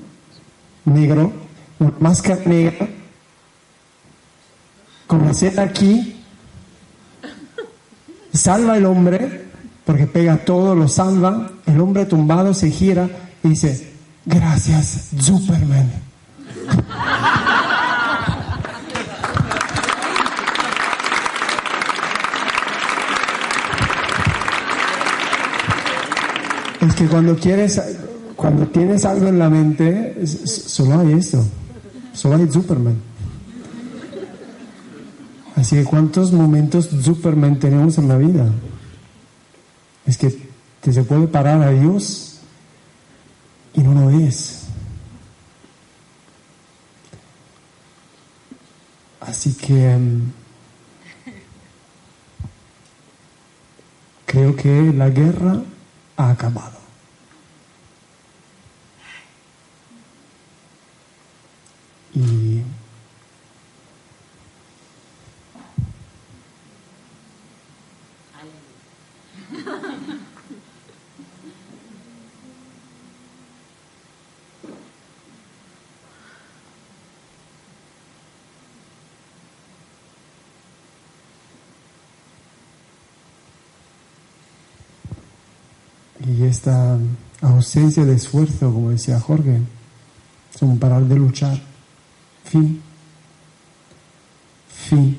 negro, 0.85 1.33
una 1.79 1.95
máscara 2.01 2.43
negra, 2.45 2.89
con 5.13 5.27
la 5.27 5.63
aquí, 5.63 6.17
salva 8.33 8.73
al 8.73 8.87
hombre, 8.87 9.45
porque 9.85 10.07
pega 10.07 10.39
todo, 10.39 10.75
lo 10.75 10.89
salva, 10.89 11.51
el 11.67 11.79
hombre 11.83 12.07
tumbado 12.07 12.55
se 12.55 12.71
gira 12.71 13.11
y 13.45 13.51
dice, 13.51 13.93
gracias, 14.25 15.11
Superman. 15.19 15.91
Es 26.81 26.95
que 26.95 27.07
cuando 27.07 27.37
quieres, 27.37 27.83
cuando 28.35 28.67
tienes 28.69 29.05
algo 29.05 29.29
en 29.29 29.39
la 29.39 29.51
mente, 29.51 30.27
solo 30.27 31.01
hay 31.01 31.13
eso, 31.13 31.47
solo 32.15 32.37
hay 32.37 32.51
Superman. 32.51 33.12
Así 35.63 35.77
que 35.77 35.85
cuántos 35.85 36.33
momentos 36.33 36.87
Superman 36.87 37.61
tenemos 37.61 37.97
en 37.97 38.09
la 38.09 38.17
vida. 38.17 38.51
Es 40.05 40.19
que 40.19 40.37
te 40.81 40.93
se 40.93 41.05
puede 41.05 41.29
parar 41.29 41.63
a 41.63 41.71
Dios 41.71 42.41
y 43.73 43.81
no 43.83 43.95
lo 43.95 44.11
es. 44.11 44.65
Así 49.21 49.55
que 49.55 49.97
mm, 49.97 50.33
creo 54.27 54.57
que 54.57 54.93
la 54.93 55.11
guerra 55.11 55.63
ha 56.17 56.31
acabado. 56.31 56.79
Y 62.17 62.63
Y 86.27 86.45
esta 86.45 86.99
ausencia 87.41 88.05
de 88.05 88.15
esfuerzo, 88.15 88.73
como 88.73 88.91
decía 88.91 89.19
Jorge, 89.19 89.61
es 90.55 90.63
un 90.63 90.79
parar 90.79 91.03
de 91.03 91.17
luchar. 91.17 91.61
Fin. 92.45 92.83
Fin. 94.69 95.17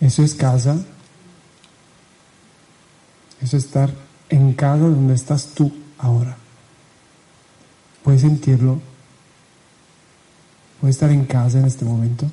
Eso 0.00 0.22
es 0.22 0.34
casa. 0.34 0.74
Eso 3.40 3.56
es 3.56 3.64
estar 3.64 3.92
en 4.28 4.52
casa 4.54 4.84
donde 4.84 5.14
estás 5.14 5.46
tú 5.54 5.72
ahora. 5.98 6.36
Puedes 8.02 8.22
sentirlo. 8.22 8.80
Puedes 10.80 10.96
estar 10.96 11.10
en 11.10 11.24
casa 11.26 11.60
en 11.60 11.66
este 11.66 11.84
momento. 11.84 12.26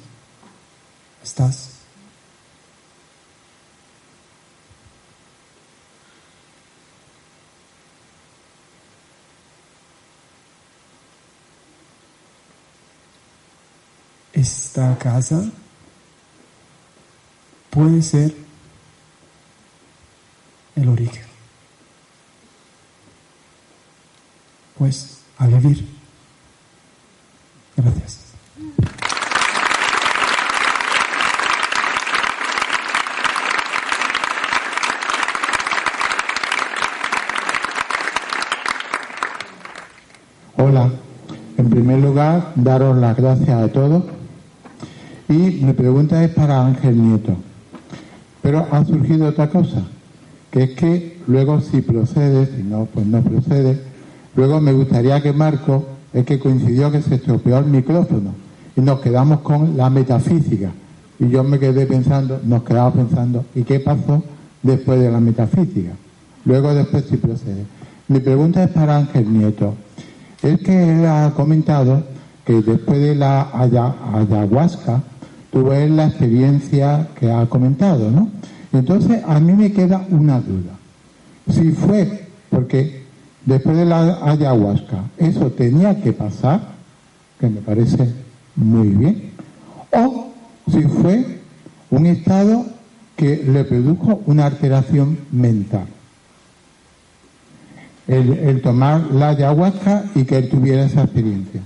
Estás. 1.24 1.79
Esta 14.40 14.98
casa 14.98 15.44
puede 17.70 18.02
ser 18.02 18.34
el 20.76 20.88
origen. 20.88 21.26
Pues 24.78 25.20
a 25.38 25.48
vivir. 25.48 25.86
Gracias. 27.76 28.18
Hola, 40.56 40.92
en 41.58 41.70
primer 41.70 42.00
lugar, 42.00 42.54
daros 42.56 42.98
las 42.98 43.18
gracias 43.18 43.50
a 43.50 43.68
todos. 43.70 44.19
Y 45.30 45.34
mi 45.64 45.74
pregunta 45.74 46.24
es 46.24 46.32
para 46.32 46.66
Ángel 46.66 47.02
Nieto. 47.02 47.36
Pero 48.42 48.66
ha 48.72 48.84
surgido 48.86 49.28
otra 49.28 49.50
cosa, 49.50 49.84
que 50.52 50.64
es 50.64 50.70
que 50.72 51.18
luego 51.28 51.62
si 51.62 51.82
procede, 51.82 52.48
si 52.48 52.64
no, 52.64 52.86
pues 52.86 53.06
no 53.06 53.22
procede, 53.22 53.80
luego 54.36 54.60
me 54.60 54.74
gustaría 54.74 55.22
que 55.22 55.34
Marco, 55.34 55.86
es 56.14 56.26
que 56.26 56.40
coincidió 56.40 56.92
que 56.92 57.02
se 57.04 57.16
estropeó 57.16 57.60
el 57.60 57.66
micrófono 57.66 58.34
y 58.76 58.82
nos 58.82 59.00
quedamos 59.02 59.42
con 59.42 59.78
la 59.78 59.90
metafísica. 59.90 60.72
Y 61.20 61.30
yo 61.30 61.44
me 61.44 61.60
quedé 61.60 61.86
pensando, 61.86 62.40
nos 62.44 62.64
quedamos 62.64 62.94
pensando, 62.96 63.46
¿y 63.54 63.64
qué 63.64 63.80
pasó 63.80 64.24
después 64.64 65.00
de 65.00 65.12
la 65.12 65.20
metafísica? 65.20 65.92
Luego 66.46 66.74
después 66.74 67.04
si 67.10 67.18
procede. 67.18 67.66
Mi 68.08 68.20
pregunta 68.22 68.64
es 68.64 68.72
para 68.72 68.98
Ángel 68.98 69.32
Nieto. 69.32 69.76
Es 70.42 70.60
que 70.62 70.92
él 70.96 71.06
ha 71.06 71.34
comentado 71.36 72.04
que 72.46 72.54
después 72.62 73.00
de 73.00 73.14
la 73.16 73.50
aya- 73.54 73.94
ayahuasca 74.14 75.04
tuvo 75.52 75.74
él 75.74 75.98
la 75.98 76.08
experiencia 76.08 77.08
que 77.20 77.32
ha 77.32 77.46
comentado, 77.48 78.12
¿no? 78.12 78.30
Entonces 78.72 79.22
a 79.26 79.40
mí 79.40 79.54
me 79.54 79.72
queda 79.72 80.06
una 80.10 80.40
duda. 80.40 80.74
Si 81.50 81.72
fue 81.72 82.28
porque 82.50 83.04
después 83.46 83.78
de 83.78 83.86
la 83.86 84.20
ayahuasca 84.24 85.06
eso 85.18 85.52
tenía 85.52 86.02
que 86.02 86.14
pasar, 86.14 86.62
que 87.40 87.50
me 87.50 87.62
parece 87.62 88.10
muy 88.56 88.90
bien, 88.90 89.32
o 89.92 90.28
si 90.72 90.82
fue 90.84 91.40
un 91.90 92.06
estado 92.06 92.66
que 93.16 93.44
le 93.44 93.64
produjo 93.64 94.22
una 94.26 94.46
alteración 94.46 95.18
mental 95.32 95.88
el, 98.10 98.34
el 98.40 98.62
tomar 98.62 99.12
la 99.12 99.30
ayahuasca 99.30 100.06
y 100.16 100.24
que 100.24 100.38
él 100.38 100.50
tuviera 100.50 100.84
esa 100.84 101.04
experiencia. 101.04 101.62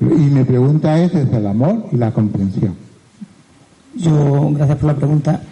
Y 0.00 0.04
mi 0.04 0.42
pregunta 0.42 1.00
es 1.00 1.12
desde 1.12 1.36
el 1.36 1.46
amor 1.46 1.86
y 1.92 1.96
la 1.96 2.10
comprensión. 2.10 2.74
Yo, 3.94 4.50
gracias 4.52 4.78
por 4.78 4.86
la 4.86 4.96
pregunta. 4.96 5.42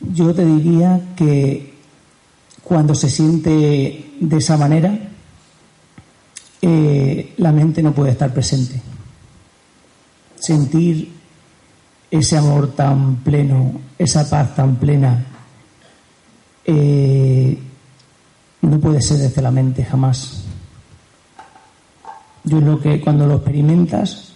Yo 0.00 0.34
te 0.34 0.44
diría 0.44 1.00
que 1.14 1.74
cuando 2.62 2.94
se 2.94 3.10
siente 3.10 4.12
de 4.18 4.36
esa 4.36 4.56
manera, 4.56 4.98
eh, 6.62 7.34
la 7.36 7.52
mente 7.52 7.82
no 7.82 7.92
puede 7.92 8.12
estar 8.12 8.32
presente. 8.32 8.80
Sentir 10.36 11.12
ese 12.10 12.36
amor 12.36 12.72
tan 12.74 13.16
pleno, 13.16 13.72
esa 13.98 14.28
paz 14.28 14.54
tan 14.54 14.76
plena, 14.76 15.24
eh, 16.64 17.58
no 18.62 18.80
puede 18.80 19.02
ser 19.02 19.18
desde 19.18 19.42
la 19.42 19.50
mente 19.50 19.84
jamás. 19.84 20.44
Yo 22.44 22.60
lo 22.60 22.80
que 22.80 23.00
cuando 23.00 23.26
lo 23.26 23.36
experimentas 23.36 24.32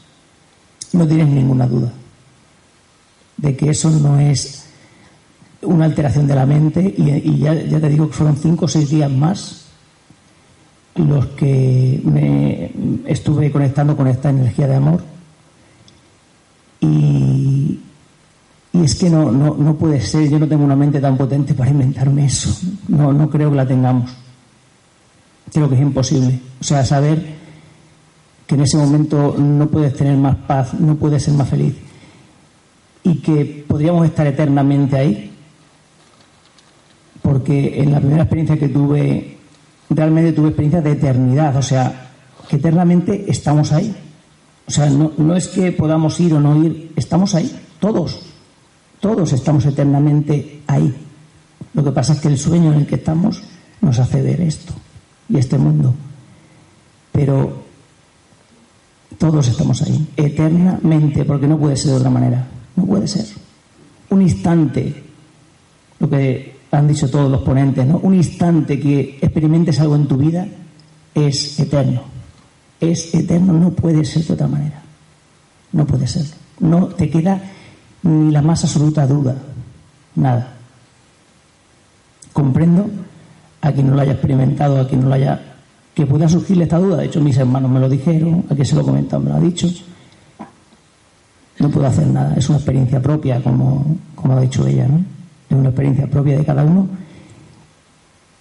no 0.93 1.07
tienes 1.07 1.29
ninguna 1.29 1.67
duda 1.67 1.93
de 3.41 3.57
que 3.57 3.71
eso 3.71 3.91
no 3.91 4.19
es 4.19 4.67
una 5.63 5.85
alteración 5.85 6.27
de 6.27 6.35
la 6.35 6.47
mente 6.47 6.95
y, 6.97 7.39
ya 7.39 7.55
te 7.55 7.89
digo 7.89 8.09
que 8.09 8.15
fueron 8.15 8.37
cinco 8.37 8.65
o 8.67 8.69
seis 8.69 8.89
días 8.89 9.11
más 9.11 9.67
los 10.95 11.27
que 11.29 12.01
me 12.05 12.73
estuve 13.11 13.51
conectando 13.51 13.97
con 13.97 14.07
esta 14.09 14.31
energía 14.31 14.67
de 14.67 14.77
amor 14.77 15.03
y, 16.81 17.81
Y 18.73 18.85
es 18.85 18.95
que 18.95 19.11
no, 19.11 19.31
no, 19.31 19.55
no 19.55 19.75
puede 19.75 20.01
ser, 20.01 20.29
yo 20.29 20.39
no 20.39 20.49
tengo 20.49 20.65
una 20.65 20.77
mente 20.77 21.01
tan 21.01 21.17
potente 21.17 21.55
para 21.55 21.71
inventarme 21.71 22.27
eso. 22.27 22.51
No, 22.89 23.13
no 23.13 23.29
creo 23.29 23.51
que 23.51 23.57
la 23.57 23.67
tengamos. 23.67 24.11
Creo 25.53 25.69
que 25.69 25.75
es 25.75 25.81
imposible. 25.81 26.41
O 26.61 26.65
sea, 26.65 26.85
saber 26.85 27.35
que 28.47 28.55
en 28.55 28.61
ese 28.63 28.79
momento 28.79 29.35
no 29.37 29.67
puedes 29.69 29.95
tener 29.95 30.17
más 30.17 30.37
paz, 30.37 30.75
no 30.75 30.95
puedes 30.95 31.23
ser 31.23 31.35
más 31.35 31.49
feliz 31.49 31.75
y 33.03 33.17
que 33.17 33.65
podríamos 33.67 34.07
estar 34.07 34.27
eternamente 34.27 34.97
ahí. 34.97 35.33
Porque 37.23 37.81
en 37.83 37.93
la 37.93 37.99
primera 37.99 38.23
experiencia 38.23 38.59
que 38.59 38.69
tuve, 38.69 39.39
realmente 39.91 40.33
tuve 40.33 40.49
experiencia 40.49 40.81
de 40.81 40.93
eternidad, 40.93 41.57
o 41.57 41.63
sea, 41.63 42.11
que 42.49 42.57
eternamente 42.57 43.31
estamos 43.31 43.73
ahí. 43.73 43.95
O 44.67 44.71
sea, 44.71 44.89
no, 44.89 45.13
no 45.17 45.37
es 45.37 45.49
que 45.49 45.73
podamos 45.73 46.19
ir 46.21 46.35
o 46.35 46.41
no 46.41 46.63
ir, 46.65 46.93
estamos 46.97 47.35
ahí, 47.35 47.51
todos. 47.79 48.21
Todos 49.01 49.33
estamos 49.33 49.65
eternamente 49.65 50.63
ahí. 50.67 50.95
Lo 51.73 51.83
que 51.83 51.93
pasa 51.93 52.13
es 52.13 52.21
que 52.21 52.29
el 52.29 52.39
sueño 52.39 52.73
en 52.73 52.81
el 52.81 52.87
que 52.87 52.97
estamos 52.97 53.43
nos 53.81 53.99
hace 53.99 54.21
ver 54.21 54.41
esto 54.43 54.75
y 55.29 55.39
este 55.39 55.57
mundo. 55.57 55.95
Pero 57.13 57.63
todos 59.19 59.49
estamos 59.49 59.83
ahí, 59.83 60.09
eternamente, 60.17 61.25
porque 61.25 61.47
no 61.47 61.59
puede 61.59 61.77
ser 61.77 61.93
de 61.93 61.97
otra 61.99 62.11
manera. 62.11 62.47
No 62.77 62.85
puede 62.85 63.09
ser. 63.09 63.27
Un 64.11 64.23
instante, 64.23 65.03
lo 65.99 66.09
que 66.09 66.61
han 66.71 66.89
dicho 66.89 67.11
todos 67.11 67.31
los 67.31 67.43
ponentes, 67.43 67.87
¿no? 67.87 67.99
Un 67.99 68.15
instante 68.15 68.79
que 68.79 69.19
experimentes 69.21 69.81
algo 69.81 69.97
en 69.97 70.07
tu 70.07 70.17
vida 70.17 70.47
es 71.15 71.59
eterno. 71.59 72.03
Es 72.81 73.15
eterno, 73.15 73.53
no 73.53 73.71
puede 73.71 74.05
ser 74.05 74.25
de 74.25 74.33
otra 74.35 74.49
manera. 74.49 74.83
No 75.73 75.87
puede 75.87 76.07
ser. 76.07 76.27
No 76.61 76.87
te 76.87 77.11
queda 77.11 77.41
ni 78.03 78.31
la 78.31 78.43
más 78.43 78.65
absoluta 78.65 79.07
duda, 79.07 79.37
nada. 80.15 80.55
Comprendo 82.33 82.89
a 83.61 83.73
quien 83.73 83.89
no 83.89 83.95
lo 83.95 84.01
haya 84.01 84.13
experimentado, 84.13 84.81
a 84.81 84.89
quien 84.89 85.03
no 85.03 85.09
lo 85.09 85.15
haya. 85.15 85.41
que 85.95 86.07
pueda 86.07 86.29
surgirle 86.29 86.65
esta 86.65 86.79
duda. 86.79 86.99
De 86.99 87.07
hecho, 87.07 87.21
mis 87.21 87.37
hermanos 87.37 87.71
me 87.71 87.81
lo 87.81 87.89
dijeron, 87.89 88.45
a 88.49 88.55
quien 88.55 88.65
se 88.65 88.77
lo 88.77 88.83
comentado 88.83 89.23
me 89.23 89.31
lo 89.31 89.37
ha 89.37 89.41
dicho. 89.41 89.69
No 91.61 91.69
puedo 91.69 91.87
hacer 91.87 92.07
nada, 92.07 92.35
es 92.37 92.49
una 92.49 92.57
experiencia 92.57 93.01
propia, 93.01 93.43
como, 93.43 93.97
como 94.15 94.35
ha 94.35 94.41
dicho 94.41 94.67
ella, 94.67 94.89
¿no? 94.89 95.05
Es 95.51 95.57
una 95.57 95.69
experiencia 95.69 96.07
propia 96.07 96.39
de 96.39 96.45
cada 96.45 96.65
uno. 96.65 96.89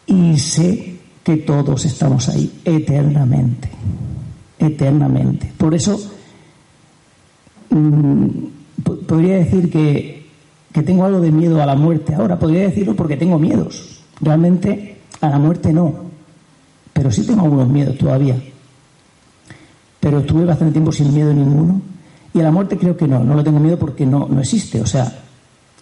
Y 0.07 0.37
sé 0.39 0.95
que 1.21 1.37
todos 1.37 1.83
estamos 1.83 2.29
ahí 2.29 2.61
eternamente, 2.63 3.69
eternamente. 4.57 5.51
Por 5.57 5.75
eso. 5.75 5.99
Mmm, 7.71 8.27
podría 9.05 9.35
decir 9.35 9.69
que, 9.69 10.25
que 10.71 10.81
tengo 10.81 11.03
algo 11.03 11.19
de 11.19 11.31
miedo 11.31 11.61
a 11.61 11.65
la 11.65 11.75
muerte 11.75 12.15
ahora. 12.15 12.39
Podría 12.39 12.61
decirlo 12.61 12.95
porque 12.95 13.17
tengo 13.17 13.37
miedos. 13.37 14.01
Realmente 14.21 14.97
a 15.19 15.29
la 15.29 15.37
muerte 15.37 15.73
no. 15.73 15.93
Pero 16.93 17.11
sí 17.11 17.25
tengo 17.25 17.41
algunos 17.41 17.67
miedos 17.67 17.97
todavía. 17.97 18.41
Pero 19.99 20.19
estuve 20.19 20.45
bastante 20.45 20.71
tiempo 20.71 20.93
sin 20.93 21.13
miedo 21.13 21.33
ninguno. 21.33 21.88
Y 22.33 22.39
a 22.39 22.43
la 22.43 22.51
muerte 22.51 22.77
creo 22.77 22.95
que 22.95 23.07
no. 23.07 23.23
No 23.23 23.33
lo 23.33 23.43
tengo 23.43 23.59
miedo 23.59 23.77
porque 23.77 24.05
no, 24.05 24.27
no 24.29 24.39
existe. 24.39 24.81
O 24.81 24.85
sea, 24.85 25.11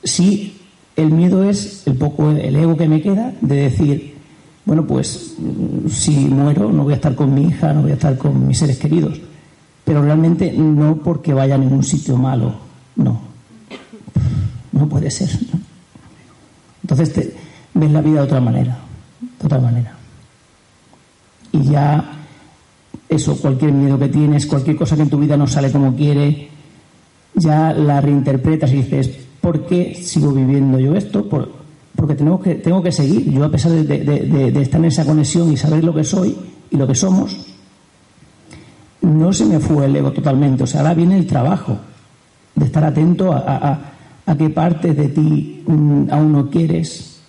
sí 0.03 0.57
el 0.97 1.11
miedo 1.11 1.43
es 1.43 1.83
el 1.85 1.95
poco 1.95 2.31
el 2.31 2.55
ego 2.55 2.75
que 2.75 2.87
me 2.87 3.01
queda 3.01 3.31
de 3.39 3.55
decir, 3.55 4.15
bueno, 4.65 4.85
pues 4.85 5.35
si 5.89 6.11
muero 6.25 6.71
no 6.71 6.83
voy 6.83 6.93
a 6.93 6.95
estar 6.97 7.15
con 7.15 7.33
mi 7.33 7.43
hija, 7.43 7.71
no 7.71 7.83
voy 7.83 7.91
a 7.91 7.93
estar 7.93 8.17
con 8.17 8.47
mis 8.47 8.57
seres 8.57 8.79
queridos. 8.79 9.21
Pero 9.85 10.01
realmente 10.01 10.51
no 10.51 10.97
porque 10.97 11.33
vaya 11.33 11.55
a 11.55 11.57
ningún 11.59 11.83
sitio 11.83 12.17
malo, 12.17 12.55
no. 12.95 13.21
No 14.71 14.89
puede 14.89 15.09
ser. 15.11 15.29
Entonces 16.83 17.13
te, 17.13 17.35
ves 17.75 17.91
la 17.91 18.01
vida 18.01 18.15
de 18.15 18.25
otra 18.25 18.41
manera, 18.41 18.77
de 19.39 19.45
otra 19.45 19.59
manera. 19.59 19.93
Y 21.51 21.63
ya 21.63 22.03
eso, 23.09 23.37
cualquier 23.37 23.71
miedo 23.71 23.97
que 23.97 24.09
tienes, 24.09 24.45
cualquier 24.45 24.75
cosa 24.75 24.95
que 24.95 25.03
en 25.03 25.09
tu 25.09 25.17
vida 25.17 25.37
no 25.37 25.47
sale 25.47 25.71
como 25.71 25.95
quiere, 25.95 26.49
ya 27.33 27.73
la 27.73 28.01
reinterpretas 28.01 28.71
y 28.71 28.77
dices, 28.77 29.09
¿por 29.39 29.65
qué 29.65 29.95
sigo 29.95 30.31
viviendo 30.31 30.79
yo 30.79 30.95
esto? 30.95 31.27
Por, 31.27 31.49
porque 31.95 32.15
tengo 32.15 32.39
que, 32.39 32.55
tengo 32.55 32.81
que 32.83 32.91
seguir. 32.91 33.31
Yo 33.31 33.45
a 33.45 33.51
pesar 33.51 33.71
de, 33.71 34.61
estar 34.61 34.79
en 34.79 34.85
esa 34.85 35.05
conexión 35.05 35.51
y 35.51 35.57
saber 35.57 35.83
lo 35.83 35.93
que 35.93 36.03
soy 36.03 36.35
y 36.69 36.77
lo 36.77 36.85
que 36.85 36.95
somos, 36.95 37.35
no 39.01 39.31
se 39.31 39.45
me 39.45 39.59
fue 39.59 39.85
el 39.85 39.95
ego 39.95 40.11
totalmente. 40.11 40.63
O 40.63 40.67
sea, 40.67 40.81
ahora 40.81 40.93
viene 40.93 41.17
el 41.17 41.25
trabajo 41.25 41.77
de 42.55 42.65
estar 42.65 42.83
atento 42.83 43.31
a, 43.31 43.39
a, 43.45 43.93
a 44.25 44.37
qué 44.37 44.49
partes 44.49 44.95
de 44.97 45.09
ti 45.09 45.63
um, 45.67 46.07
aún 46.11 46.33
no 46.33 46.49
quieres 46.49 47.21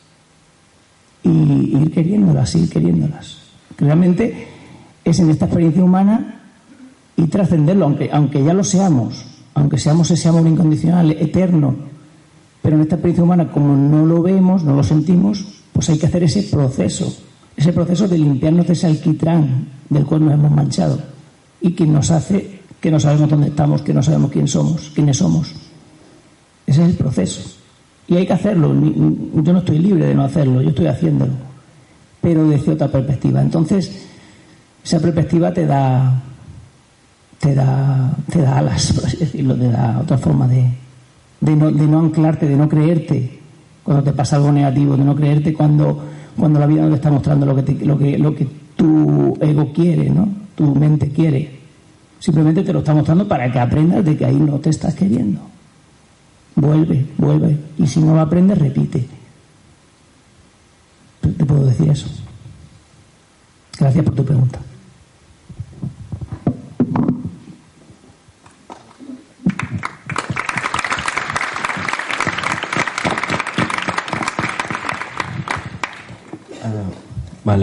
y 1.22 1.30
ir 1.76 1.90
queriéndolas, 1.92 2.54
ir 2.54 2.68
queriéndolas. 2.68 3.38
Realmente 3.78 4.57
es 5.10 5.20
en 5.20 5.30
esta 5.30 5.46
experiencia 5.46 5.82
humana 5.82 6.40
y 7.16 7.26
trascenderlo, 7.26 7.84
aunque, 7.84 8.10
aunque 8.12 8.42
ya 8.42 8.54
lo 8.54 8.64
seamos, 8.64 9.24
aunque 9.54 9.78
seamos 9.78 10.10
ese 10.10 10.28
amor 10.28 10.46
incondicional, 10.46 11.10
eterno, 11.12 11.74
pero 12.62 12.76
en 12.76 12.82
esta 12.82 12.96
experiencia 12.96 13.24
humana, 13.24 13.50
como 13.50 13.74
no 13.76 14.06
lo 14.06 14.22
vemos, 14.22 14.62
no 14.62 14.74
lo 14.74 14.82
sentimos, 14.82 15.44
pues 15.72 15.88
hay 15.90 15.98
que 15.98 16.06
hacer 16.06 16.24
ese 16.24 16.42
proceso, 16.44 17.16
ese 17.56 17.72
proceso 17.72 18.06
de 18.08 18.18
limpiarnos 18.18 18.66
de 18.66 18.72
ese 18.72 18.86
alquitrán 18.86 19.68
del 19.88 20.04
cual 20.04 20.24
nos 20.24 20.34
hemos 20.34 20.50
manchado 20.50 20.98
y 21.60 21.72
que 21.72 21.86
nos 21.86 22.10
hace 22.10 22.58
que 22.80 22.90
no 22.90 23.00
sabemos 23.00 23.30
dónde 23.30 23.48
estamos, 23.48 23.82
que 23.82 23.92
no 23.92 24.02
sabemos 24.02 24.30
quién 24.30 24.46
somos, 24.46 24.90
quiénes 24.94 25.16
somos. 25.16 25.52
Ese 26.66 26.82
es 26.82 26.90
el 26.90 26.96
proceso. 26.96 27.40
Y 28.06 28.16
hay 28.16 28.26
que 28.26 28.32
hacerlo. 28.32 28.74
Yo 28.74 29.52
no 29.52 29.58
estoy 29.58 29.78
libre 29.78 30.06
de 30.06 30.14
no 30.14 30.24
hacerlo, 30.24 30.62
yo 30.62 30.70
estoy 30.70 30.86
haciéndolo. 30.86 31.32
Pero 32.20 32.48
desde 32.48 32.72
otra 32.72 32.88
perspectiva. 32.88 33.42
Entonces, 33.42 34.06
esa 34.88 35.00
perspectiva 35.00 35.52
te 35.52 35.66
da, 35.66 36.18
te 37.38 37.54
da, 37.54 38.10
te 38.32 38.40
da 38.40 38.56
alas, 38.56 38.90
por 38.94 39.04
así 39.04 39.18
decirlo, 39.18 39.54
te 39.54 39.70
da 39.70 39.98
otra 40.00 40.16
forma 40.16 40.48
de, 40.48 40.64
de, 41.42 41.56
no, 41.56 41.70
de 41.70 41.86
no 41.86 42.00
anclarte, 42.00 42.48
de 42.48 42.56
no 42.56 42.70
creerte 42.70 43.38
cuando 43.82 44.02
te 44.02 44.14
pasa 44.14 44.36
algo 44.36 44.50
negativo, 44.50 44.96
de 44.96 45.04
no 45.04 45.14
creerte 45.14 45.52
cuando, 45.52 46.02
cuando 46.34 46.58
la 46.58 46.66
vida 46.66 46.84
no 46.84 46.88
te 46.88 46.94
está 46.94 47.10
mostrando 47.10 47.44
lo 47.44 47.54
que, 47.54 47.62
te, 47.64 47.84
lo 47.84 47.98
que, 47.98 48.16
lo 48.16 48.34
que 48.34 48.48
tu 48.76 49.36
ego 49.42 49.70
quiere, 49.74 50.08
¿no? 50.08 50.26
tu 50.54 50.74
mente 50.74 51.10
quiere. 51.10 51.58
Simplemente 52.18 52.62
te 52.62 52.72
lo 52.72 52.78
está 52.78 52.94
mostrando 52.94 53.28
para 53.28 53.52
que 53.52 53.58
aprendas 53.58 54.02
de 54.02 54.16
que 54.16 54.24
ahí 54.24 54.36
no 54.36 54.58
te 54.58 54.70
estás 54.70 54.94
queriendo. 54.94 55.42
Vuelve, 56.56 57.04
vuelve. 57.18 57.58
Y 57.76 57.86
si 57.86 58.00
no 58.00 58.18
aprendes, 58.18 58.56
repite. 58.56 59.06
Te 61.20 61.44
puedo 61.44 61.66
decir 61.66 61.90
eso. 61.90 62.08
Gracias 63.78 64.02
por 64.02 64.14
tu 64.14 64.24
pregunta. 64.24 64.58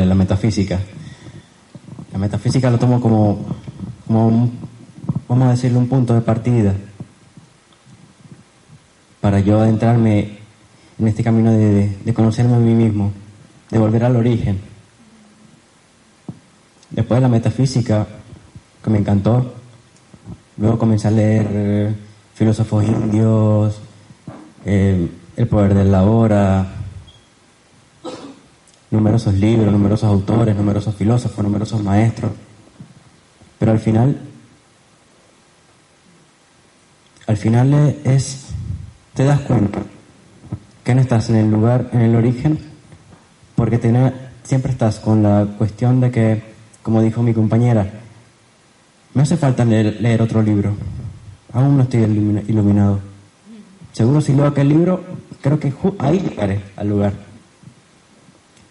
La 0.04 0.16
metafísica. 0.16 0.80
La 2.12 2.18
metafísica 2.18 2.72
lo 2.72 2.80
tomo 2.80 3.00
como, 3.00 3.46
como 4.08 4.28
un, 4.28 4.60
vamos 5.30 5.48
a 5.48 5.52
decirlo, 5.52 5.80
un 5.80 5.88
punto 5.88 6.16
de 6.16 6.22
partida 6.22 6.74
para 9.22 9.40
yo 9.40 9.60
adentrarme 9.60 10.38
en 11.00 11.08
este 11.08 11.24
camino 11.24 11.52
de, 11.52 11.98
de 12.04 12.14
conocerme 12.14 12.56
a 12.56 12.60
mí 12.60 12.74
mismo, 12.74 13.12
de 13.70 13.80
volver 13.80 14.04
al 14.04 14.16
origen. 14.16 14.60
Después 16.92 17.18
de 17.18 17.22
la 17.22 17.28
metafísica, 17.28 18.08
que 18.84 18.90
me 18.90 19.00
encantó, 19.00 19.56
luego 20.58 20.78
comencé 20.78 21.08
a 21.08 21.12
leer 21.12 21.48
eh, 21.50 21.96
filósofos 22.36 22.86
indios, 22.86 23.80
eh, 24.64 25.10
El 25.36 25.48
poder 25.48 25.74
de 25.74 25.86
la 25.86 26.04
hora, 26.04 26.66
numerosos 28.92 29.34
libros, 29.34 29.72
numerosos 29.72 30.10
autores, 30.10 30.56
numerosos 30.56 30.96
filósofos, 30.96 31.44
numerosos 31.44 31.84
maestros. 31.84 32.32
Pero 33.60 33.72
al 33.72 33.80
final, 33.80 34.20
al 37.28 37.38
final 37.38 37.98
es, 38.04 38.48
te 39.14 39.24
das 39.24 39.42
cuenta 39.42 39.80
que 40.84 40.94
no 40.94 41.02
estás 41.02 41.30
en 41.30 41.38
el 41.38 41.50
lugar, 41.50 41.90
en 41.94 42.02
el 42.02 42.16
origen, 42.16 42.60
porque 43.56 43.80
siempre 44.44 44.72
estás 44.72 45.00
con 45.00 45.24
la 45.24 45.48
cuestión 45.58 46.00
de 46.00 46.12
que, 46.12 46.44
como 46.84 47.02
dijo 47.02 47.24
mi 47.24 47.34
compañera, 47.34 47.90
me 49.14 49.22
hace 49.24 49.38
falta 49.38 49.66
leer, 49.66 49.98
leer 50.00 50.22
otro 50.22 50.42
libro. 50.42 50.76
Aún 51.54 51.78
no 51.78 51.84
estoy 51.84 52.02
iluminado. 52.02 53.00
Seguro 53.94 54.20
si 54.20 54.34
leo 54.34 54.46
aquel 54.46 54.68
libro, 54.68 55.04
creo 55.42 55.58
que 55.58 55.74
ahí 56.00 56.20
llegaré 56.20 56.62
al 56.76 56.90
lugar. 56.90 57.14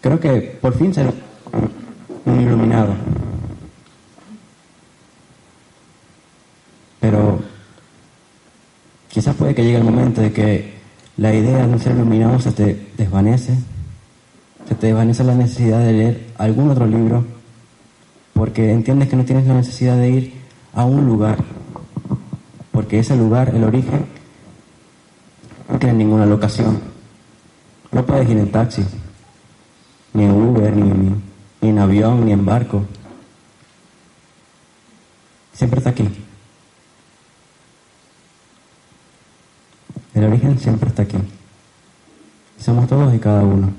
Creo 0.05 0.19
que 0.19 0.39
por 0.61 0.77
fin 0.77 0.93
seré 0.93 1.09
un 2.25 2.39
iluminado. 2.39 2.93
Pero 6.99 7.39
quizás 9.09 9.35
puede 9.35 9.55
que 9.55 9.63
llegue 9.63 9.77
el 9.77 9.83
momento 9.83 10.21
de 10.21 10.31
que 10.31 10.75
la 11.17 11.33
idea 11.33 11.65
de 11.65 11.73
un 11.73 11.79
ser 11.79 11.93
iluminado 11.93 12.39
se 12.39 12.51
te 12.51 12.87
desvanece, 12.95 13.55
se 14.69 14.75
te 14.75 14.85
desvanece 14.85 15.23
la 15.23 15.33
necesidad 15.33 15.79
de 15.79 15.93
leer 15.93 16.27
algún 16.37 16.69
otro 16.69 16.85
libro, 16.85 17.25
porque 18.33 18.71
entiendes 18.73 19.09
que 19.09 19.15
no 19.15 19.25
tienes 19.25 19.47
la 19.47 19.55
necesidad 19.55 19.97
de 19.97 20.09
ir 20.11 20.33
a 20.75 20.85
un 20.85 21.07
lugar, 21.07 21.39
porque 22.71 22.99
ese 22.99 23.15
lugar, 23.15 23.55
el 23.55 23.63
origen, 23.63 24.05
no 25.67 25.79
tiene 25.79 25.95
ninguna 25.95 26.27
locación. 26.27 26.79
No 27.91 28.05
puedes 28.05 28.29
ir 28.29 28.37
en 28.37 28.51
taxi, 28.51 28.85
ni 30.15 30.23
en 30.23 30.31
Uber, 30.31 30.73
ni, 30.73 31.15
ni 31.61 31.69
en 31.69 31.79
avión, 31.79 32.25
ni 32.25 32.31
en 32.31 32.45
barco. 32.45 32.85
Siempre 35.53 35.79
está 35.79 35.89
aquí. 35.89 36.09
El 40.13 40.23
origen 40.23 40.57
siempre 40.57 40.89
está 40.89 41.03
aquí. 41.03 41.17
Somos 42.57 42.87
todos 42.87 43.13
y 43.13 43.19
cada 43.19 43.43
uno. 43.43 43.73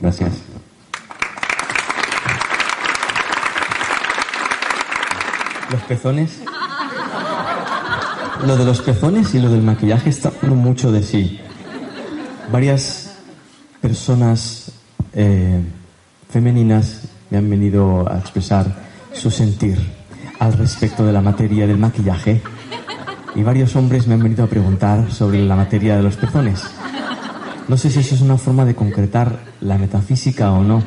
Gracias. 0.00 0.32
Los 5.70 5.82
pezones. 5.82 6.40
Lo 8.46 8.56
de 8.56 8.64
los 8.64 8.80
pezones 8.80 9.34
y 9.34 9.40
lo 9.40 9.50
del 9.50 9.62
maquillaje 9.62 10.08
está 10.08 10.32
mucho 10.42 10.90
de 10.90 11.02
sí. 11.02 11.40
Varias 12.50 13.14
personas 13.80 14.72
eh, 15.14 15.60
femeninas 16.28 17.02
me 17.30 17.38
han 17.38 17.48
venido 17.48 18.10
a 18.10 18.18
expresar 18.18 18.66
su 19.12 19.30
sentir 19.30 19.78
al 20.38 20.52
respecto 20.54 21.04
de 21.04 21.12
la 21.12 21.20
materia 21.20 21.66
del 21.66 21.78
maquillaje 21.78 22.42
y 23.34 23.42
varios 23.42 23.76
hombres 23.76 24.06
me 24.06 24.14
han 24.14 24.22
venido 24.22 24.44
a 24.44 24.48
preguntar 24.48 25.10
sobre 25.10 25.42
la 25.42 25.56
materia 25.56 25.96
de 25.96 26.02
los 26.02 26.16
pezones. 26.16 26.62
No 27.68 27.76
sé 27.76 27.90
si 27.90 28.00
eso 28.00 28.14
es 28.14 28.20
una 28.20 28.36
forma 28.36 28.64
de 28.64 28.74
concretar 28.74 29.38
la 29.60 29.78
metafísica 29.78 30.52
o 30.52 30.62
no, 30.62 30.82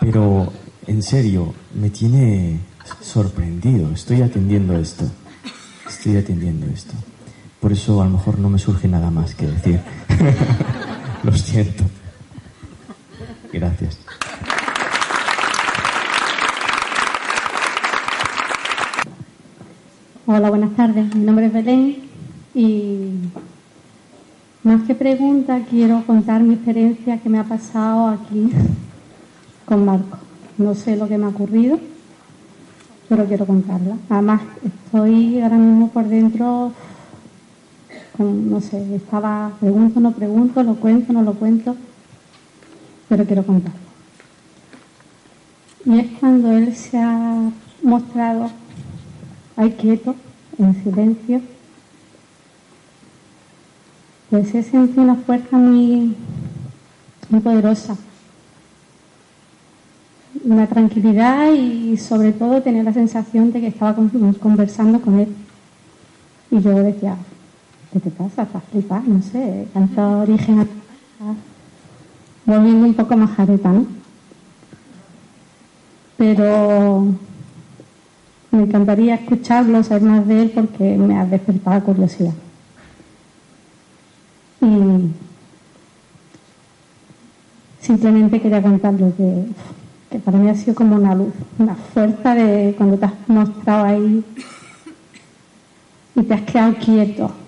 pero 0.00 0.52
en 0.86 1.02
serio, 1.02 1.54
me 1.74 1.90
tiene 1.90 2.60
sorprendido. 3.00 3.90
Estoy 3.92 4.22
atendiendo 4.22 4.76
esto. 4.76 5.04
Estoy 5.88 6.16
atendiendo 6.16 6.66
esto. 6.66 6.92
Por 7.64 7.72
eso 7.72 8.02
a 8.02 8.04
lo 8.04 8.10
mejor 8.10 8.38
no 8.38 8.50
me 8.50 8.58
surge 8.58 8.86
nada 8.88 9.10
más 9.10 9.34
que 9.34 9.46
decir. 9.46 9.80
Lo 11.22 11.32
siento. 11.32 11.84
Gracias. 13.50 13.98
Hola, 20.26 20.50
buenas 20.50 20.76
tardes. 20.76 21.14
Mi 21.14 21.24
nombre 21.24 21.46
es 21.46 21.54
Belén 21.54 21.96
y 22.54 23.12
más 24.62 24.82
que 24.82 24.94
pregunta 24.94 25.60
quiero 25.70 26.02
contar 26.04 26.42
mi 26.42 26.56
experiencia 26.56 27.16
que 27.22 27.30
me 27.30 27.38
ha 27.38 27.44
pasado 27.44 28.08
aquí 28.08 28.50
con 29.64 29.86
Marco. 29.86 30.18
No 30.58 30.74
sé 30.74 30.98
lo 30.98 31.08
que 31.08 31.16
me 31.16 31.24
ha 31.24 31.28
ocurrido, 31.28 31.78
pero 33.08 33.24
quiero 33.24 33.46
contarla. 33.46 33.96
Además, 34.10 34.42
estoy 34.62 35.40
ahora 35.40 35.56
mismo 35.56 35.88
por 35.88 36.04
dentro, 36.04 36.74
no 38.18 38.60
sé, 38.60 38.94
estaba, 38.94 39.52
pregunto, 39.60 40.00
no 40.00 40.12
pregunto, 40.12 40.62
lo 40.62 40.76
cuento, 40.76 41.12
no 41.12 41.22
lo 41.22 41.34
cuento, 41.34 41.76
pero 43.08 43.24
quiero 43.24 43.44
contarlo. 43.44 43.80
Y 45.84 45.98
es 45.98 46.06
cuando 46.18 46.52
él 46.52 46.74
se 46.74 46.98
ha 46.98 47.50
mostrado 47.82 48.50
ahí 49.56 49.72
quieto, 49.72 50.14
en 50.58 50.82
silencio, 50.82 51.40
pues 54.30 54.54
he 54.54 54.62
sentido 54.62 55.02
una 55.02 55.16
fuerza 55.16 55.56
muy, 55.56 56.16
muy 57.28 57.40
poderosa 57.40 57.96
una 60.44 60.66
tranquilidad 60.66 61.52
y 61.52 61.96
sobre 61.96 62.32
todo 62.32 62.62
tener 62.62 62.84
la 62.84 62.92
sensación 62.92 63.52
de 63.52 63.60
que 63.60 63.68
estaba 63.68 63.94
conversando 63.94 65.00
con 65.00 65.20
él. 65.20 65.28
Y 66.50 66.60
yo 66.60 66.70
decía, 66.82 67.16
¿qué 67.94 68.00
te 68.00 68.10
pasa? 68.10 68.42
¿Estás 68.42 68.64
flipada? 68.64 69.04
No 69.06 69.22
sé, 69.22 69.68
tanto 69.72 70.20
origen 70.20 70.68
volviendo 72.44 72.86
un 72.86 72.94
poco 72.94 73.16
majareta, 73.16 73.70
¿no? 73.70 73.86
Pero 76.16 77.06
me 78.50 78.62
encantaría 78.64 79.14
escucharlo, 79.14 79.84
saber 79.84 80.02
más 80.02 80.26
de 80.26 80.42
él 80.42 80.50
porque 80.52 80.96
me 80.96 81.16
ha 81.16 81.24
despertado 81.24 81.84
curiosidad. 81.84 82.34
Y 84.60 85.10
simplemente 87.80 88.40
quería 88.40 88.60
contarlo 88.60 89.14
que 89.16 89.46
que 90.10 90.20
para 90.20 90.38
mí 90.38 90.48
ha 90.48 90.54
sido 90.54 90.76
como 90.76 90.94
una 90.94 91.12
luz, 91.12 91.34
una 91.58 91.74
fuerza 91.74 92.36
de 92.36 92.72
cuando 92.76 92.96
te 92.96 93.06
has 93.06 93.12
mostrado 93.26 93.84
ahí 93.84 94.24
y 96.14 96.22
te 96.22 96.34
has 96.34 96.42
quedado 96.42 96.74
quieto 96.76 97.43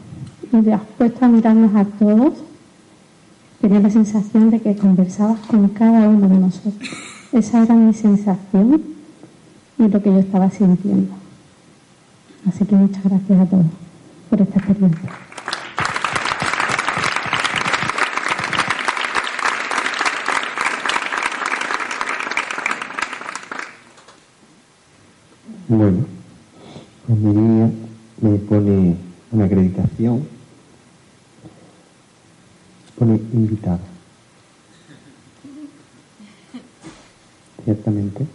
te 0.50 0.72
has 0.72 0.82
puesto 0.98 1.24
a 1.24 1.28
mirarnos 1.28 1.74
a 1.74 1.84
todos, 1.84 2.34
tenía 3.60 3.80
la 3.80 3.90
sensación 3.90 4.50
de 4.50 4.60
que 4.60 4.76
conversabas 4.76 5.40
con 5.40 5.68
cada 5.68 6.08
uno 6.08 6.28
de 6.28 6.38
nosotros. 6.38 6.90
Esa 7.32 7.62
era 7.62 7.74
mi 7.74 7.92
sensación 7.92 8.82
y 9.78 9.88
lo 9.88 10.02
que 10.02 10.10
yo 10.10 10.18
estaba 10.18 10.50
sintiendo. 10.50 11.14
Así 12.48 12.64
que 12.64 12.76
muchas 12.76 13.02
gracias 13.02 13.40
a 13.40 13.46
todos 13.46 13.66
por 14.30 14.40
esta 14.40 14.58
experiencia. 14.58 15.10
Bueno, 25.68 26.04
pues 27.06 27.18
mi 27.18 27.32
niña 27.32 27.70
me 28.20 28.38
pone 28.38 28.96
una 29.32 29.44
acreditación, 29.44 30.35
pone 32.98 33.16
invitado. 33.32 33.80
Ciertamente, 37.64 38.26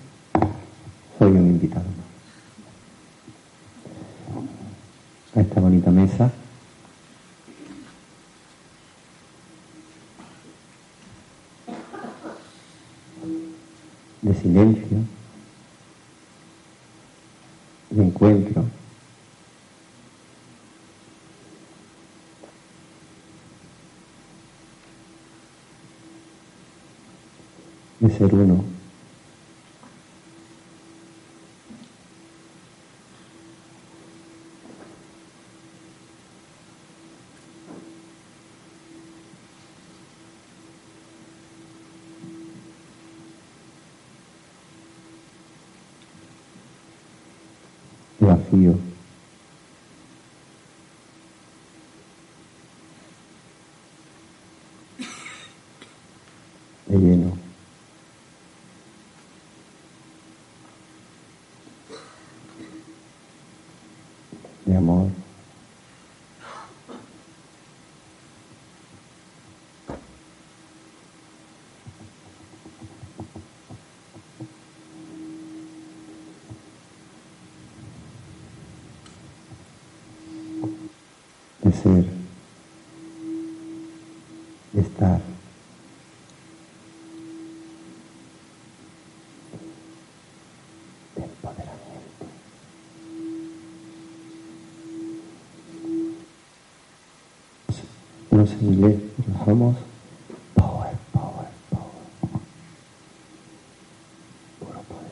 soy 1.18 1.32
un 1.32 1.48
invitado. 1.48 1.86
A 5.36 5.40
esta 5.40 5.62
bonita 5.62 5.90
mesa 5.90 6.32
de 14.22 14.34
silencio 14.36 14.98
de 17.90 18.04
encuentro. 18.04 18.66
De 28.32 28.38
ser 28.38 28.52
uno. 28.52 28.82
vacío. 48.22 48.78
De 56.88 56.98
lleno. 56.98 57.52
De 64.66 64.76
amor. 64.76 65.10
de 81.64 81.72
ser, 81.72 82.06
de 84.74 84.82
estar. 84.82 85.22
De 91.16 91.24
empoderamiento. 91.24 91.82
Inglés, 98.62 98.96
pero 99.18 99.46
somos 99.46 99.76
power, 100.56 100.96
power, 101.14 101.48
power. 101.70 101.92
Puro 104.60 104.82
poder. 104.90 105.12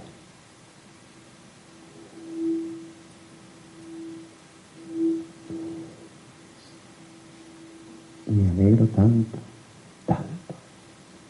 Me 8.27 8.49
alegro 8.49 8.87
tanto, 8.87 9.37
tanto, 10.07 10.55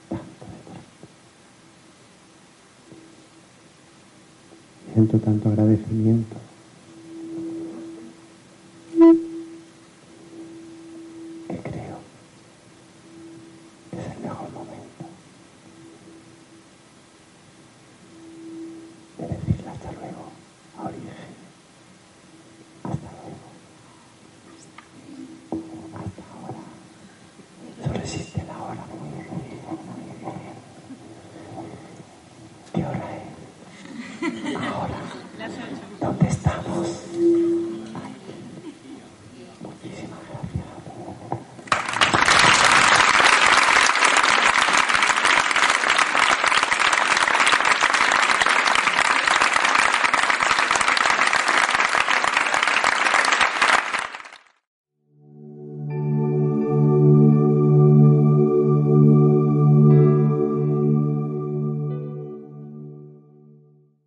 tanto 0.07 0.45
de 0.45 0.57
corazón. 0.57 0.83
Siento 4.93 5.19
tanto 5.19 5.49
agradecimiento. 5.49 6.35